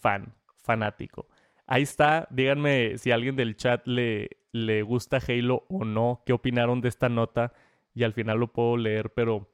[0.04, 1.28] fan, fanático.
[1.66, 6.82] Ahí está, díganme si alguien del chat le, le gusta Halo o no, qué opinaron
[6.82, 7.54] de esta nota
[7.96, 9.50] y al final lo puedo leer, pero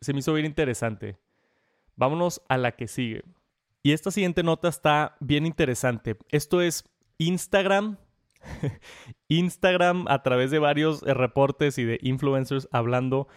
[0.00, 1.16] se me hizo bien interesante.
[1.96, 3.24] Vámonos a la que sigue.
[3.82, 6.16] Y esta siguiente nota está bien interesante.
[6.30, 6.84] Esto es
[7.16, 7.96] Instagram.
[9.28, 13.28] Instagram, a través de varios reportes y de influencers hablando,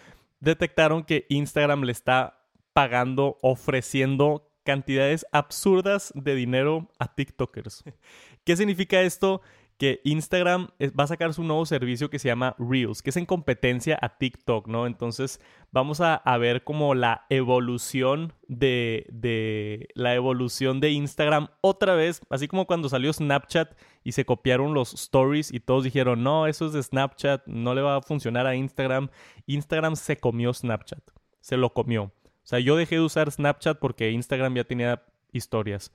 [0.41, 2.43] detectaron que Instagram le está
[2.74, 7.84] pagando, ofreciendo cantidades absurdas de dinero a TikTokers.
[8.43, 9.41] ¿Qué significa esto?
[9.80, 10.67] que Instagram
[11.00, 14.17] va a sacar su nuevo servicio que se llama Reels, que es en competencia a
[14.17, 14.86] TikTok, ¿no?
[14.86, 15.39] Entonces
[15.72, 22.50] vamos a, ver como la evolución de, de, la evolución de Instagram otra vez, así
[22.50, 26.74] como cuando salió Snapchat y se copiaron los stories y todos dijeron, no, eso es
[26.74, 29.10] de Snapchat, no le va a funcionar a Instagram.
[29.48, 32.12] Instagram se comió Snapchat, se lo comió.
[32.43, 35.91] O sea, yo dejé de usar Snapchat porque Instagram ya tenía historias.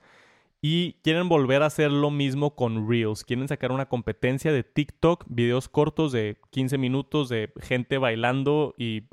[0.61, 3.23] Y quieren volver a hacer lo mismo con Reels.
[3.23, 9.03] Quieren sacar una competencia de TikTok, videos cortos de 15 minutos de gente bailando y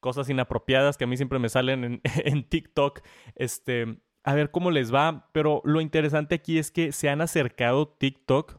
[0.00, 3.00] cosas inapropiadas que a mí siempre me salen en, TikTok.
[3.34, 5.28] Este, a ver cómo les va.
[5.32, 8.58] Pero lo interesante aquí es que se han acercado TikTok,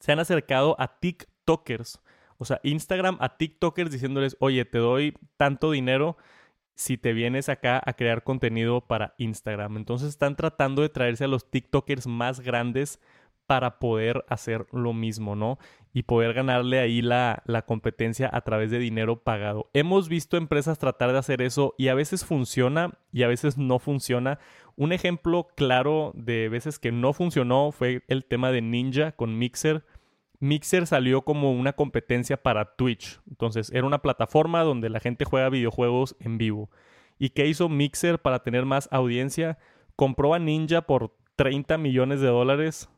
[0.00, 2.00] se han acercado a TikTokers.
[2.36, 6.18] O sea, Instagram a TikTokers diciéndoles, oye, te doy tanto dinero
[6.74, 9.76] si te vienes acá a crear contenido para Instagram.
[9.76, 13.00] Entonces están tratando de traerse a los TikTokers más grandes
[13.46, 15.58] para poder hacer lo mismo, ¿no?
[15.92, 19.70] Y poder ganarle ahí la, la, competencia a través de dinero pagado.
[19.74, 23.78] Hemos visto empresas tratar de hacer eso y a veces funciona y a veces no
[23.78, 24.38] funciona.
[24.76, 29.84] Un ejemplo claro de veces que no funcionó fue el tema de Ninja con Mixer.
[30.44, 33.18] Mixer salió como una competencia para Twitch.
[33.30, 36.70] Entonces era una plataforma donde la gente juega videojuegos en vivo.
[37.18, 39.56] ¿Y qué hizo Mixer para tener más audiencia?
[39.96, 42.90] Compró a Ninja por 30 millones de dólares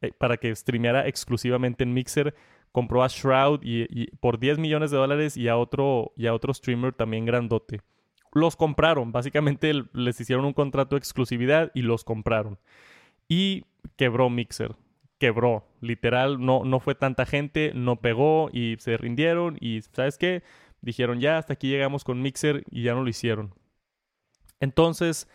[0.00, 2.34] eh, para que streameara exclusivamente en Mixer.
[2.72, 6.54] Compró a Shroud y, por 10 millones de dólares y a, otro, y a otro
[6.54, 7.82] streamer también grandote.
[8.32, 12.58] Los compraron, básicamente les hicieron un contrato de exclusividad y los compraron.
[13.28, 13.64] Y
[13.96, 14.76] quebró Mixer,
[15.18, 20.42] quebró, literal, no, no fue tanta gente, no pegó y se rindieron y ¿sabes qué?
[20.80, 23.54] Dijeron ya, hasta aquí llegamos con Mixer y ya no lo hicieron.
[24.60, 25.28] Entonces,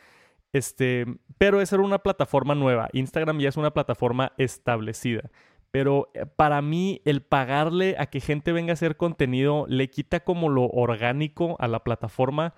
[0.53, 1.05] este,
[1.37, 2.89] pero esa era una plataforma nueva.
[2.93, 5.29] Instagram ya es una plataforma establecida.
[5.71, 10.21] Pero eh, para mí el pagarle a que gente venga a hacer contenido le quita
[10.21, 12.53] como lo orgánico a la plataforma.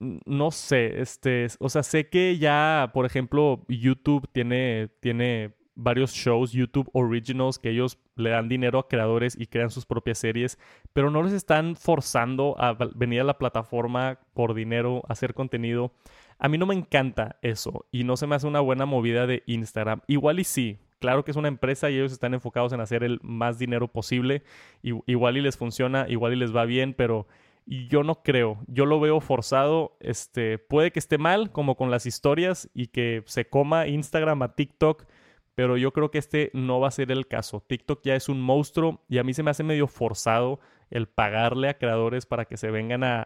[0.00, 6.52] No sé, este, o sea, sé que ya, por ejemplo, YouTube tiene, tiene varios shows,
[6.52, 10.58] YouTube Originals, que ellos le dan dinero a creadores y crean sus propias series,
[10.92, 15.92] pero no les están forzando a venir a la plataforma por dinero, a hacer contenido.
[16.38, 19.42] A mí no me encanta eso y no se me hace una buena movida de
[19.46, 20.00] Instagram.
[20.06, 23.20] Igual y sí, claro que es una empresa y ellos están enfocados en hacer el
[23.22, 24.42] más dinero posible.
[24.82, 27.26] igual y les funciona, igual y les va bien, pero
[27.66, 28.58] yo no creo.
[28.66, 29.96] Yo lo veo forzado.
[30.00, 34.54] Este, puede que esté mal, como con las historias, y que se coma Instagram a
[34.54, 35.06] TikTok
[35.54, 37.60] pero yo creo que este no va a ser el caso.
[37.66, 41.68] TikTok ya es un monstruo y a mí se me hace medio forzado el pagarle
[41.68, 43.24] a creadores para que se vengan a,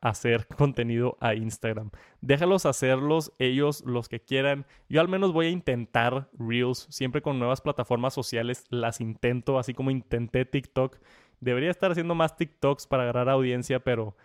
[0.00, 1.90] hacer contenido a Instagram.
[2.20, 4.66] Déjalos hacerlos ellos los que quieran.
[4.88, 9.74] Yo al menos voy a intentar Reels, siempre con nuevas plataformas sociales las intento, así
[9.74, 10.98] como intenté TikTok.
[11.40, 14.16] Debería estar haciendo más TikToks para agarrar audiencia, pero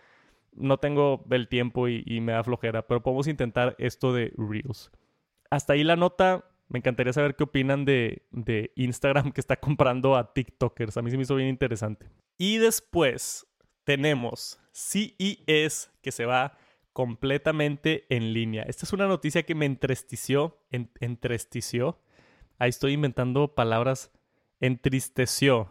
[0.52, 2.86] no tengo el tiempo y, y me da flojera.
[2.86, 4.90] Pero podemos intentar esto de Reels.
[5.50, 8.22] Hasta ahí la nota me encantaría saber qué opinan de,
[8.76, 10.96] Instagram que está comprando a TikTokers.
[10.96, 12.08] A mí se me hizo bien interesante.
[12.38, 13.46] Y después
[13.84, 16.56] tenemos CES que se va
[16.94, 18.62] completamente en línea.
[18.62, 20.64] Esta es una noticia que me entristeció.
[20.70, 22.00] entristeció.
[22.58, 24.10] Ahí estoy inventando palabras.
[24.58, 25.68] Entristeció.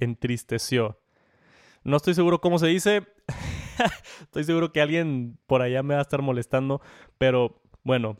[0.00, 1.00] entristeció.
[1.84, 3.06] No estoy seguro cómo se dice.
[4.22, 6.80] estoy seguro que alguien por allá me va a estar molestando.
[7.18, 8.18] Pero bueno,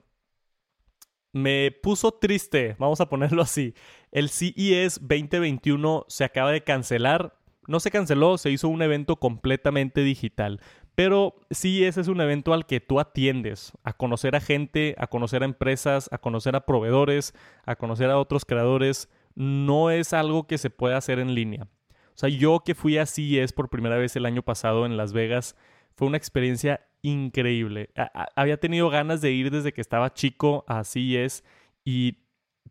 [1.43, 3.75] me puso triste, vamos a ponerlo así.
[4.13, 7.35] El CES 2021 se acaba de cancelar.
[7.67, 10.61] No se canceló, se hizo un evento completamente digital.
[10.95, 15.43] Pero CES es un evento al que tú atiendes, a conocer a gente, a conocer
[15.43, 19.09] a empresas, a conocer a proveedores, a conocer a otros creadores.
[19.35, 21.69] No es algo que se pueda hacer en línea.
[21.93, 25.13] O sea, yo que fui a CES por primera vez el año pasado en Las
[25.13, 25.55] Vegas,
[25.99, 27.91] fue una experiencia increíble.
[28.37, 31.43] había tenido ganas de ir desde que estaba chico, así es,
[31.85, 32.19] y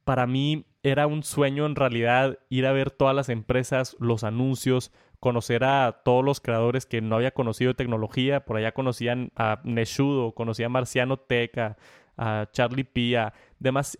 [0.05, 4.93] para mí era un sueño en realidad ir a ver todas las empresas, los anuncios,
[5.19, 8.45] conocer a todos los creadores que no había conocido de tecnología.
[8.45, 11.75] Por allá conocían a Neshudo, conocía a Marciano Teca,
[12.15, 13.33] a Charlie P, a,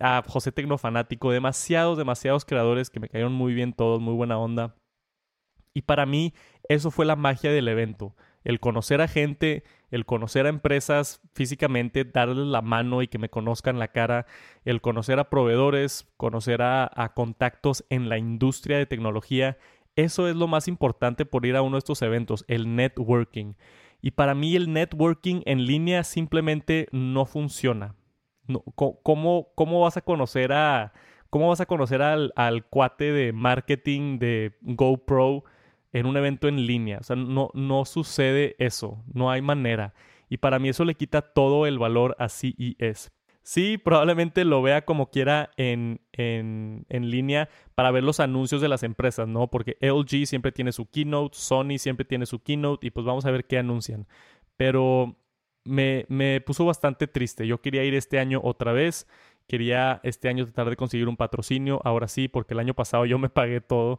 [0.00, 4.74] a José Tecnofanático, demasiados, demasiados creadores que me cayeron muy bien todos, muy buena onda.
[5.74, 6.32] Y para mí
[6.66, 12.04] eso fue la magia del evento el conocer a gente, el conocer a empresas físicamente,
[12.04, 14.26] darles la mano y que me conozcan la cara,
[14.64, 19.58] el conocer a proveedores, conocer a, contactos en la industria de tecnología,
[19.96, 23.54] eso es lo más importante por ir a uno de estos eventos, el networking.
[24.00, 27.96] Y para mí el networking en línea simplemente no funciona.
[28.74, 30.92] ¿cómo, ¿Cómo vas a conocer a...
[31.30, 35.44] ¿Cómo vas a conocer al, al cuate de marketing de GoPro?
[35.92, 36.98] En un evento en línea.
[36.98, 39.94] O sea, no, no sucede eso, no hay manera.
[40.28, 43.10] Y para mí eso le quita todo el valor a CES.
[43.42, 48.68] Sí, probablemente lo vea como quiera en, en, en, línea para ver los anuncios de
[48.68, 49.48] las empresas, ¿no?
[49.48, 53.30] Porque LG siempre tiene su keynote, Sony siempre tiene su keynote y pues vamos a
[53.30, 54.06] ver qué anuncian.
[54.58, 55.16] Pero
[55.64, 57.46] me, me puso bastante triste.
[57.46, 59.06] Yo quería ir este año otra vez.
[59.46, 61.80] Quería este año tratar de conseguir un patrocinio.
[61.84, 63.98] Ahora sí, porque el año pasado yo me pagué todo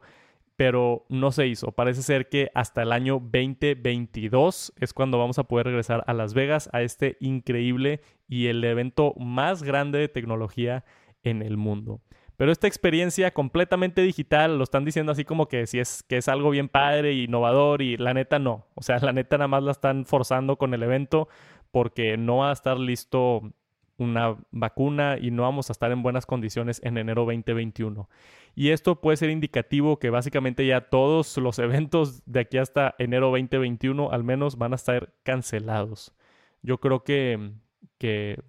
[0.60, 1.72] pero no se hizo.
[1.72, 6.34] Parece ser que hasta el año 2022 es cuando vamos a poder regresar a Las
[6.34, 10.84] Vegas a este increíble y el evento más grande de tecnología
[11.24, 12.02] en el mundo.
[12.36, 16.27] Pero esta experiencia completamente digital lo están diciendo así como que si es que es
[16.27, 18.65] algo bien padre e innovador y la neta no.
[18.75, 21.29] O sea, la neta nada más la están forzando con el evento
[21.71, 23.54] porque no va a estar listo
[24.00, 28.10] una vacuna y no vamos a estar en buenas condiciones en enero 2021.
[28.56, 33.27] Y esto puede ser indicativo que básicamente ya todos los eventos de aquí hasta enero
[33.27, 36.13] 2021 al menos van a estar cancelados.
[36.62, 37.52] Yo creo que,
[37.97, 38.41] que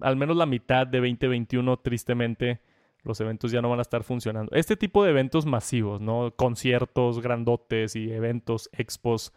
[0.00, 2.60] al menos la mitad de 2021 tristemente
[3.02, 4.50] Los eventos ya no van a estar funcionando.
[4.54, 6.34] Este tipo de eventos masivos, ¿no?
[6.34, 9.32] Conciertos grandotes y eventos, expos,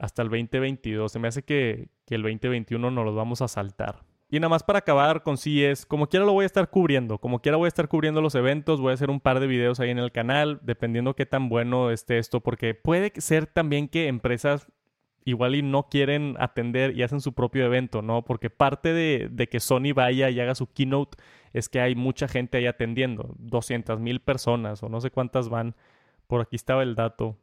[0.00, 1.12] hasta el 2022.
[1.12, 4.09] Se me hace que, que el 2021 nos los vamos a saltar.
[4.30, 7.40] Y nada más para acabar con CES, como quiera lo voy a estar cubriendo, como
[7.40, 9.90] quiera voy a estar cubriendo los eventos, voy a hacer un par de videos ahí
[9.90, 14.68] en el canal, dependiendo qué tan bueno esté esto, porque puede ser también que empresas
[15.24, 18.24] igual y no quieren atender y hacen su propio evento, ¿no?
[18.24, 21.18] Porque parte de, que Sony vaya y haga su keynote
[21.52, 25.74] es que hay mucha gente ahí atendiendo, 200 mil personas o no sé cuántas van,
[26.28, 27.36] por aquí estaba el dato,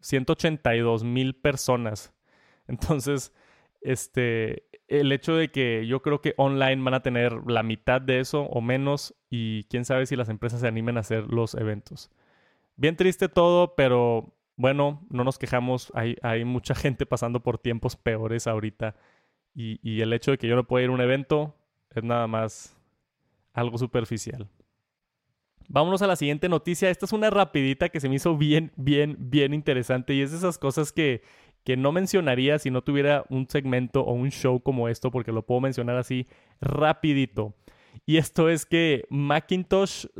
[0.00, 2.14] 182 mil personas.
[2.68, 3.32] Entonces,
[3.80, 8.20] este, el hecho de que yo creo que online van a tener la mitad de
[8.20, 12.10] eso o menos y quién sabe si las empresas se animen a hacer los eventos.
[12.76, 17.96] Bien triste todo, pero bueno, no nos quejamos, hay, hay mucha gente pasando por tiempos
[17.96, 18.96] peores ahorita
[19.54, 21.54] y, y el hecho de que yo no pueda ir a un evento
[21.94, 22.76] es nada más
[23.52, 24.48] algo superficial.
[25.68, 26.90] Vámonos a la siguiente noticia.
[26.90, 30.38] Esta es una rapidita que se me hizo bien, bien, bien interesante y es de
[30.38, 31.22] esas cosas que,
[31.64, 35.44] que no mencionaría si no tuviera un segmento o un show como esto, porque lo
[35.44, 36.26] puedo mencionar así
[36.60, 37.54] rapidito.
[38.06, 40.10] Y esto es que Macintosh.js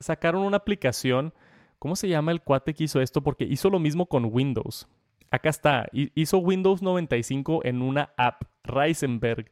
[0.00, 1.34] sacaron una aplicación.
[1.78, 3.22] ¿Cómo se llama el cuate que hizo esto?
[3.22, 4.88] Porque hizo lo mismo con Windows.
[5.30, 5.86] Acá está.
[5.92, 8.42] Hizo Windows 95 en una app.
[8.64, 9.50] Reisenberg.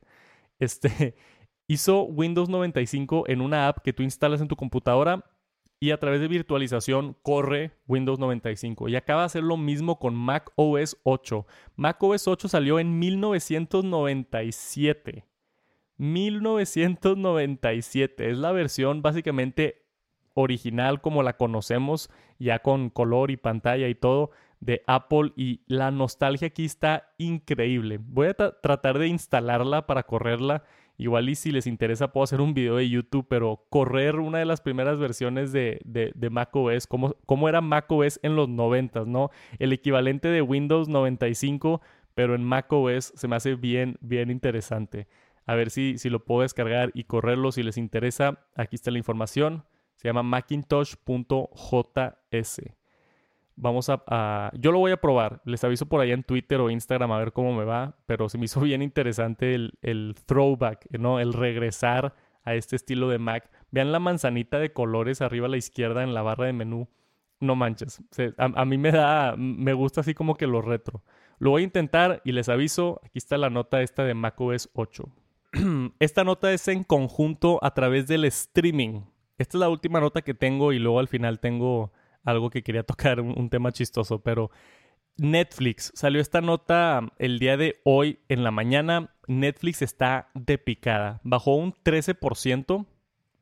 [0.59, 1.15] Este
[1.67, 5.25] hizo Windows 95 en una app que tú instalas en tu computadora
[5.85, 8.89] y a través de virtualización corre Windows 95.
[8.89, 11.47] Y acaba de hacer lo mismo con Mac OS 8.
[11.77, 15.27] Mac OS 8 salió en 1997.
[15.99, 18.31] 1997.
[18.31, 19.85] Es la versión básicamente
[20.33, 22.09] original como la conocemos,
[22.39, 24.31] ya con color y pantalla y todo,
[24.61, 25.35] de Apple.
[25.37, 28.01] Y la nostalgia aquí está increíble.
[28.01, 30.65] Voy a tratar de instalarla para correrla
[30.97, 34.45] Igual y si les interesa puedo hacer un video de YouTube, pero correr una de
[34.45, 39.31] las primeras versiones de, de, macOS, cómo, cómo era macOS en los 90, ¿no?
[39.59, 41.81] El equivalente de Windows 95,
[42.15, 45.09] pero en macOS se me hace bien, bien interesante.
[45.47, 48.47] A ver si, si lo puedo descargar y correrlo si les interesa.
[48.55, 49.65] Aquí está la información.
[49.97, 52.84] Se llama macintosh.js.
[53.57, 55.41] Vamos a, Yo lo voy a probar.
[55.45, 57.97] Les aviso por allá en Twitter o Instagram a ver cómo me va.
[58.07, 61.21] Pero se me hizo bien interesante el, el throwback, ¿no?
[61.21, 63.51] El regresar a este estilo de Mac.
[63.71, 66.89] Vean la manzanita de colores arriba a la izquierda en la barra de menú.
[67.41, 68.03] No manches.
[68.39, 69.35] a, mí me da.
[69.37, 71.03] Me gusta así como que lo retro.
[71.39, 73.01] Lo voy a intentar y les aviso.
[73.05, 75.05] Aquí está la nota esta de macOS 8.
[75.99, 79.03] esta nota es en conjunto a través del streaming.
[79.37, 81.93] Esta es la última nota que tengo y luego al final tengo
[82.25, 84.51] algo que quería tocar, un, tema chistoso, pero
[85.17, 91.21] Netflix, salió esta nota el día de hoy en la mañana, Netflix está de picada,
[91.23, 92.87] bajó un 13%,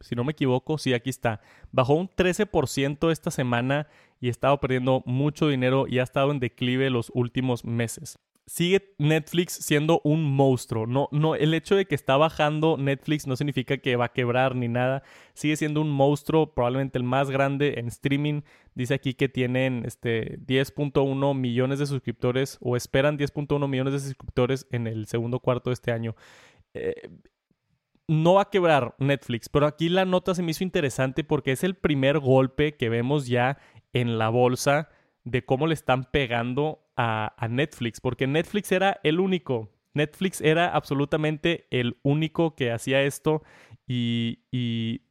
[0.01, 3.87] si no me equivoco, sí, aquí está, bajó un 13% esta semana
[4.21, 8.95] y ha estado perdiendo mucho dinero y ha estado en declive los últimos meses sigue
[8.99, 10.87] Netflix siendo un monstruo.
[10.87, 14.57] No, no, el hecho de que está bajando Netflix no significa que va a quebrar
[14.57, 15.03] ni nada.
[15.35, 18.43] Sigue siendo un monstruo, probablemente el más grande en streaming.
[18.75, 24.67] Dice aquí que tienen este 10.1 millones de suscriptores o esperan 10.1 millones de suscriptores
[24.71, 26.17] en el segundo cuarto de este año.
[26.75, 27.11] Eh,
[28.09, 31.63] no va a quebrar Netflix, pero aquí la nota se me hizo interesante porque es
[31.65, 33.59] el primer golpe que vemos ya
[33.93, 34.89] en la bolsa
[35.25, 39.71] de cómo le están pegando a, Netflix, porque Netflix era el único.
[39.95, 43.43] Netflix era absolutamente el único que hacía esto
[43.87, 45.03] y, y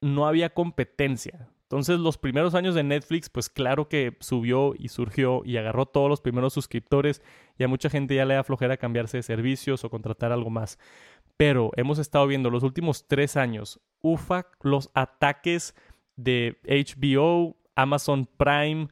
[0.00, 1.48] no había competencia.
[1.70, 6.08] Entonces los primeros años de Netflix, pues claro que subió y surgió y agarró todos
[6.08, 7.22] los primeros suscriptores
[7.58, 10.80] y a mucha gente ya le da flojera cambiarse de servicios o contratar algo más.
[11.36, 15.76] Pero hemos estado viendo los últimos tres años, UFA, los ataques
[16.16, 18.88] de HBO, Amazon Prime,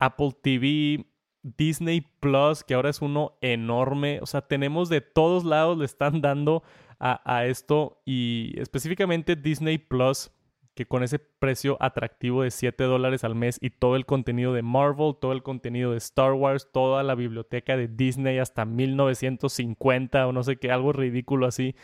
[0.00, 1.06] Apple TV,
[1.42, 4.18] Disney Plus, que ahora es uno enorme.
[4.22, 6.62] O sea, tenemos de todos lados, le están dando
[6.98, 10.30] a, esto y específicamente Disney Plus,
[10.74, 14.62] que con ese precio atractivo de 7 dólares al mes y todo el contenido de
[14.62, 20.32] Marvel, todo el contenido de Star Wars, toda la biblioteca de Disney hasta 1950 o
[20.32, 21.74] no sé qué, algo ridículo así.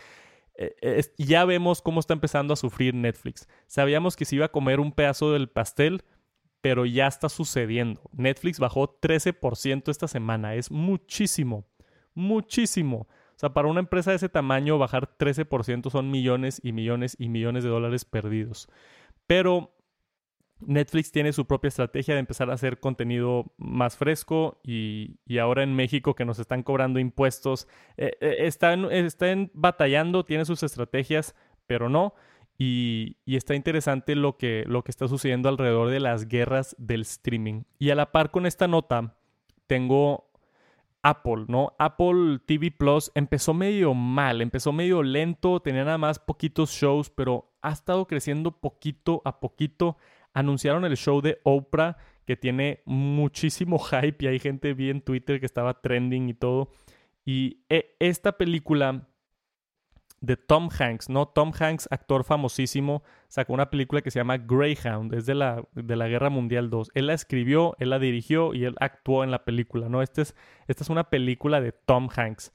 [0.55, 3.47] Eh, ya vemos cómo está empezando a sufrir Netflix.
[3.67, 6.03] Sabíamos que se iba a comer un pedazo del pastel,
[6.67, 8.01] pero ya está sucediendo.
[8.11, 11.65] Netflix bajó 13% esta semana, es muchísimo,
[12.13, 13.07] muchísimo.
[13.07, 17.29] O sea, para una empresa de ese tamaño, bajar 13% son millones y millones y
[17.29, 18.67] millones de dólares perdidos.
[19.27, 19.77] Pero
[20.59, 25.73] Netflix tiene su propia estrategia de empezar a hacer contenido más fresco y, ahora en
[25.73, 31.33] México que nos están cobrando impuestos, eh, eh, están, están batallando, tiene sus estrategias,
[31.65, 32.13] pero no.
[32.57, 37.63] Y, está interesante lo que, lo que está sucediendo alrededor de las guerras del streaming.
[37.77, 39.15] Y a la par con esta nota,
[39.67, 40.31] tengo
[41.03, 41.73] Apple, ¿no?
[41.77, 47.53] Apple TV Plus empezó medio mal, empezó medio lento, tenía nada más poquitos shows, pero
[47.61, 49.97] ha estado creciendo poquito a poquito.
[50.33, 55.39] Anunciaron el show de Oprah, que tiene muchísimo hype y hay gente vi en Twitter
[55.39, 56.71] que estaba trending y todo.
[57.23, 59.07] Y eh, esta película
[60.21, 61.27] de Tom Hanks, ¿no?
[61.27, 65.95] Tom Hanks, actor famosísimo, sacó una película que se llama Greyhound, es de la, de
[65.95, 66.91] la Guerra Mundial 2.
[66.93, 70.01] Él la escribió, él la dirigió y él actuó en la película, ¿no?
[70.01, 70.35] Este es,
[70.67, 72.53] esta es una película de Tom Hanks.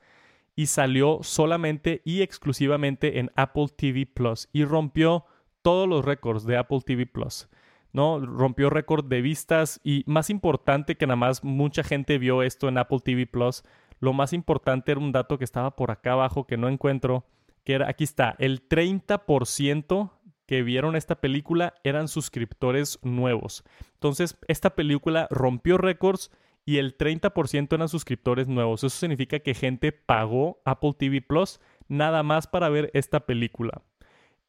[0.55, 5.25] Y salió solamente y exclusivamente en Apple TV Plus y rompió
[5.63, 7.49] todos los récords de Apple TV Plus.
[7.93, 8.19] ¿no?
[8.19, 12.79] Rompió récord de vistas y más importante que nada más mucha gente vio esto en
[12.79, 13.65] Apple TV Plus.
[14.01, 17.25] Lo más importante era un dato que estaba por acá abajo que no encuentro
[17.65, 20.11] que era, aquí está, el 30%
[20.47, 23.65] que vieron esta película eran suscriptores nuevos.
[23.95, 26.31] Entonces, esta película rompió récords
[26.65, 28.85] y el 30% eran suscriptores nuevos.
[28.85, 33.83] Eso significa que gente pagó Apple TV Plus nada más para ver esta película.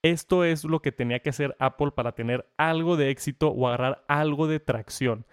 [0.01, 4.03] Esto es lo que tenía que hacer Apple para tener algo de éxito o agarrar
[4.07, 5.25] algo de tracción.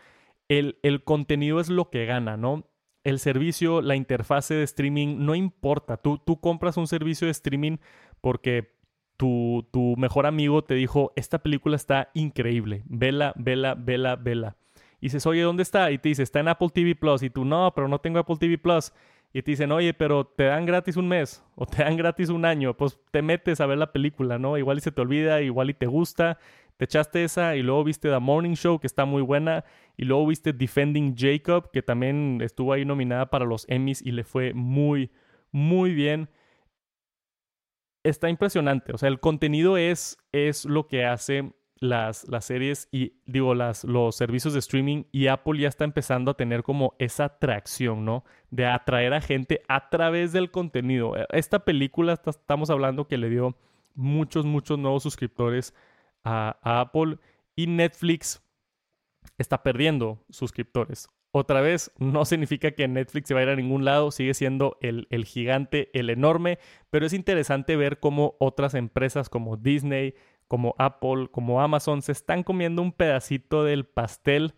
[0.48, 2.69] El, el contenido es lo que gana, ¿no?
[3.04, 5.96] El servicio, la interfase de streaming, no importa.
[5.96, 7.78] Tú, tú compras un servicio de streaming
[8.20, 8.74] porque
[9.16, 14.56] tu, tu, mejor amigo te dijo, esta película está increíble, vela, vela, vela, vela.
[15.00, 15.90] Y dices, oye, ¿dónde está?
[15.90, 17.22] Y te dice, está en Apple TV Plus.
[17.22, 18.92] Y tú, no, pero no tengo Apple TV Plus.
[19.32, 22.44] Y te dicen, oye, pero te dan gratis un mes o te dan gratis un
[22.44, 22.76] año.
[22.76, 24.58] Pues te metes a ver la película, ¿no?
[24.58, 26.38] Igual y se te olvida, igual y te gusta
[26.80, 29.66] te echaste esa y luego viste The Morning Show, que está muy buena,
[29.98, 34.24] y luego viste Defending Jacob, que también estuvo ahí nominada para los Emmys y le
[34.24, 35.10] fue muy,
[35.52, 36.30] muy bien.
[38.02, 43.12] Está impresionante, o sea, el contenido es, es lo que hace las, las series y
[43.26, 47.24] digo, las, los servicios de streaming y Apple ya está empezando a tener como esa
[47.24, 48.24] atracción, ¿no?
[48.50, 51.12] De atraer a gente a través del contenido.
[51.28, 53.54] Esta película, estamos hablando que le dio
[53.94, 55.74] muchos, muchos nuevos suscriptores
[56.24, 57.18] a, Apple
[57.56, 58.42] y Netflix
[59.38, 61.08] está perdiendo suscriptores.
[61.32, 65.06] Otra vez, no significa que Netflix se va a a ningún lado, sigue siendo el,
[65.10, 66.58] el, gigante, el enorme,
[66.90, 70.14] pero es interesante ver cómo otras empresas como Disney,
[70.48, 74.54] como Apple, como Amazon se están comiendo un pedacito del pastel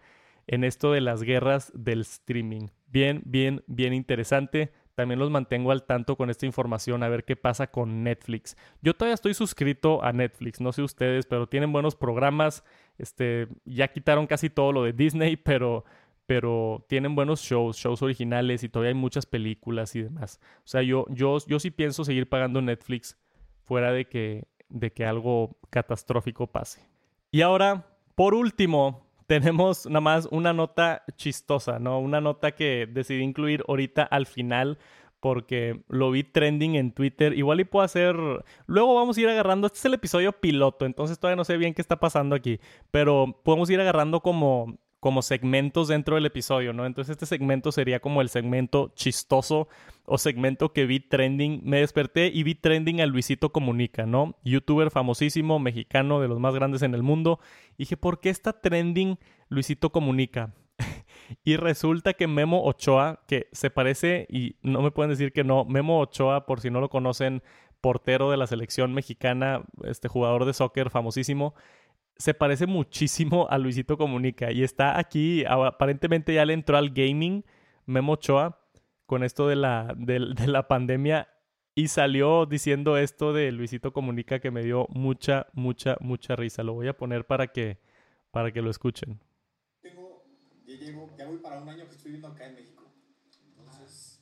[0.46, 2.68] en esto de las guerras del streaming.
[2.86, 7.36] Bien, bien, bien interesante también los mantengo al tanto con esta información a ver qué
[7.36, 8.56] pasa con Netflix.
[8.82, 12.64] Yo todavía estoy suscrito a Netflix, no sé ustedes, pero tienen buenos programas.
[12.98, 15.84] Este, ya quitaron casi todo lo de Disney, pero
[16.24, 20.40] pero tienen buenos shows, shows originales y todavía hay muchas películas y demás.
[20.58, 23.18] O sea, yo yo yo sí pienso seguir pagando Netflix
[23.64, 26.80] fuera de que de que algo catastrófico pase.
[27.30, 31.98] Y ahora, por último, tenemos nada más una nota chistosa, ¿no?
[32.00, 34.76] Una nota que decidí incluir ahorita al final
[35.20, 37.32] porque lo vi trending en Twitter.
[37.32, 38.14] Igual y puedo hacer...
[38.66, 39.68] Luego vamos a ir agarrando...
[39.68, 42.60] Este es el episodio piloto, entonces todavía no sé bien qué está pasando aquí.
[42.90, 46.86] Pero podemos ir agarrando como como segmentos dentro del episodio, ¿no?
[46.86, 49.66] Entonces este segmento sería como el segmento chistoso
[50.04, 51.60] o segmento que vi trending.
[51.64, 54.36] Me desperté y vi trending a Luisito Comunica, ¿no?
[54.44, 57.40] Youtuber famosísimo, mexicano, de los más grandes en el mundo.
[57.72, 60.54] Y dije, ¿por qué está trending Luisito Comunica?
[61.44, 65.64] y resulta que Memo Ochoa, que se parece, y no me pueden decir que no,
[65.64, 67.42] Memo Ochoa, por si no lo conocen,
[67.80, 71.56] portero de la selección mexicana, este jugador de soccer famosísimo,
[72.16, 77.44] se parece muchísimo a Luisito Comunica y está aquí, aparentemente ya le entró al gaming
[77.86, 78.60] Memo Ochoa
[79.06, 81.28] con esto de la, de, la pandemia
[81.74, 86.62] y salió diciendo esto de Luisito Comunica que me dio mucha, mucha, mucha risa.
[86.62, 87.78] Lo voy a poner para que,
[88.30, 89.18] para que lo escuchen.
[89.80, 90.24] Tengo,
[90.66, 92.84] ya llego, ya voy para un año que estoy viviendo acá en México.
[93.48, 94.20] Entonces,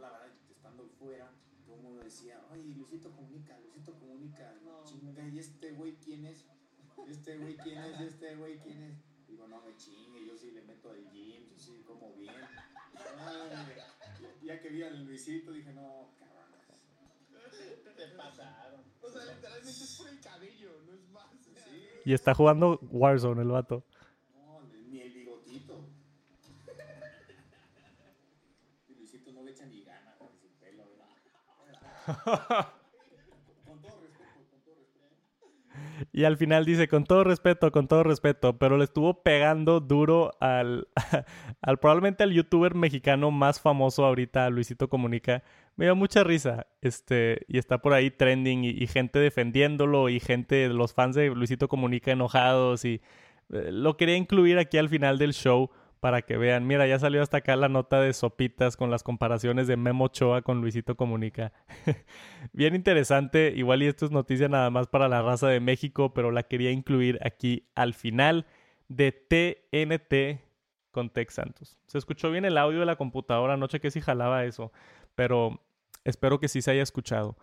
[0.00, 1.30] la verdad, estando fuera,
[1.64, 6.44] todo el mundo decía, ay, Luisito Comunica, Luisito Comunica, chinga, ¿y este güey quién es?
[7.06, 9.28] Este güey quién es, este güey quién es.
[9.28, 12.34] Digo, no me chingue, yo sí le meto al gym, yo sí como bien.
[14.42, 17.84] ya que vi al Luisito dije, no, cabrones.
[17.96, 18.80] Te pasaron.
[19.00, 21.26] O sea, literalmente es por el cabello, no es más.
[21.42, 21.86] Sí.
[22.04, 23.84] Y está jugando Warzone el vato.
[24.34, 25.84] No, ni el bigotito.
[28.88, 30.84] Y Luisito no le echa ni gana con su pelo,
[32.06, 32.72] ¿verdad?
[36.12, 40.32] y al final dice, con todo respeto, con todo respeto, pero le estuvo pegando duro
[40.40, 40.88] al,
[41.62, 45.42] al probablemente al youtuber mexicano más famoso ahorita, Luisito Comunica.
[45.76, 50.68] Me dio mucha risa, este, y está por ahí trending y, gente defendiéndolo y gente,
[50.68, 53.00] los fans de Luisito Comunica enojados y
[53.52, 56.66] eh, lo quería incluir aquí al final del show para que vean.
[56.66, 60.42] Mira, ya salió hasta acá la nota de Sopitas con las comparaciones de Memo Ochoa
[60.42, 61.52] con Luisito Comunica.
[62.52, 66.30] Bien interesante, igual y esto es noticia nada más para la raza de México, pero
[66.30, 68.46] la quería incluir aquí al final
[68.88, 70.40] de TNT
[70.90, 71.78] con Tex Santos.
[71.86, 74.72] Se escuchó bien el audio de la computadora anoche que sí jalaba eso,
[75.14, 75.62] pero
[76.04, 77.36] espero que sí se haya escuchado.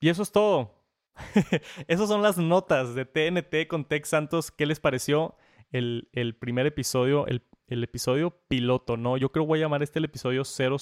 [0.00, 0.74] Y eso es todo.
[1.88, 4.50] Esas son las notas de TNT con Tex Santos.
[4.50, 5.36] ¿Qué les pareció
[5.72, 9.16] el, el primer episodio, el el episodio piloto, ¿no?
[9.16, 10.76] Yo creo que voy a llamar este el episodio 000.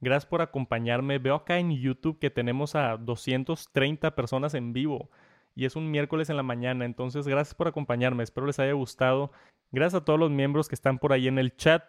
[0.00, 1.18] Gracias por acompañarme.
[1.18, 5.10] Veo acá en YouTube que tenemos a 230 personas en vivo
[5.54, 6.84] y es un miércoles en la mañana.
[6.84, 8.22] Entonces, gracias por acompañarme.
[8.22, 9.32] Espero les haya gustado.
[9.72, 11.82] Gracias a todos los miembros que están por ahí en el chat.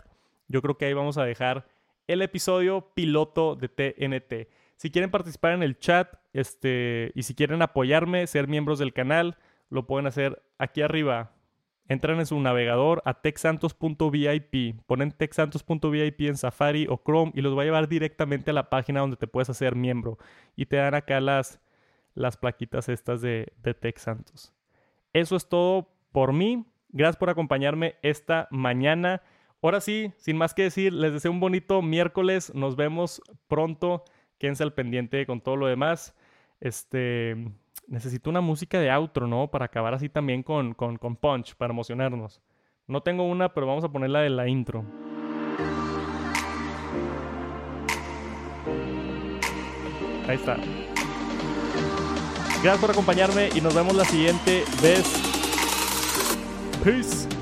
[0.48, 1.68] Yo creo que ahí vamos a dejar
[2.08, 4.50] el episodio piloto de TNT.
[4.76, 9.38] Si quieren participar en el chat este, y si quieren apoyarme, ser miembros del canal,
[9.70, 11.32] lo pueden hacer aquí arriba
[11.92, 17.64] entran en su navegador a texantos.vip, ponen texantos.vip en Safari o Chrome y los va
[17.64, 20.18] a llevar directamente a la página donde te puedes hacer miembro
[20.56, 21.60] y te dan acá las,
[22.16, 23.94] las plaquitas estas de, de.
[25.12, 26.66] Eso es todo por mí.
[26.94, 29.22] Gracias por acompañarme esta mañana.
[29.62, 32.56] Ahora sí, sin más que decir, les deseo un bonito miércoles.
[32.56, 34.06] Nos vemos pronto.
[34.38, 36.16] Quédense al pendiente con todo lo demás.
[36.62, 37.36] Este,
[37.88, 39.50] necesito una música de outro, ¿no?
[39.50, 42.42] Para acabar así también con, con, con punch, para emocionarnos.
[42.88, 44.86] No tengo una, pero vamos a poner la de la intro.
[50.28, 50.56] Ahí está.
[52.64, 55.22] Gracias por acompañarme y nos vemos la siguiente vez.
[56.84, 57.41] Peace.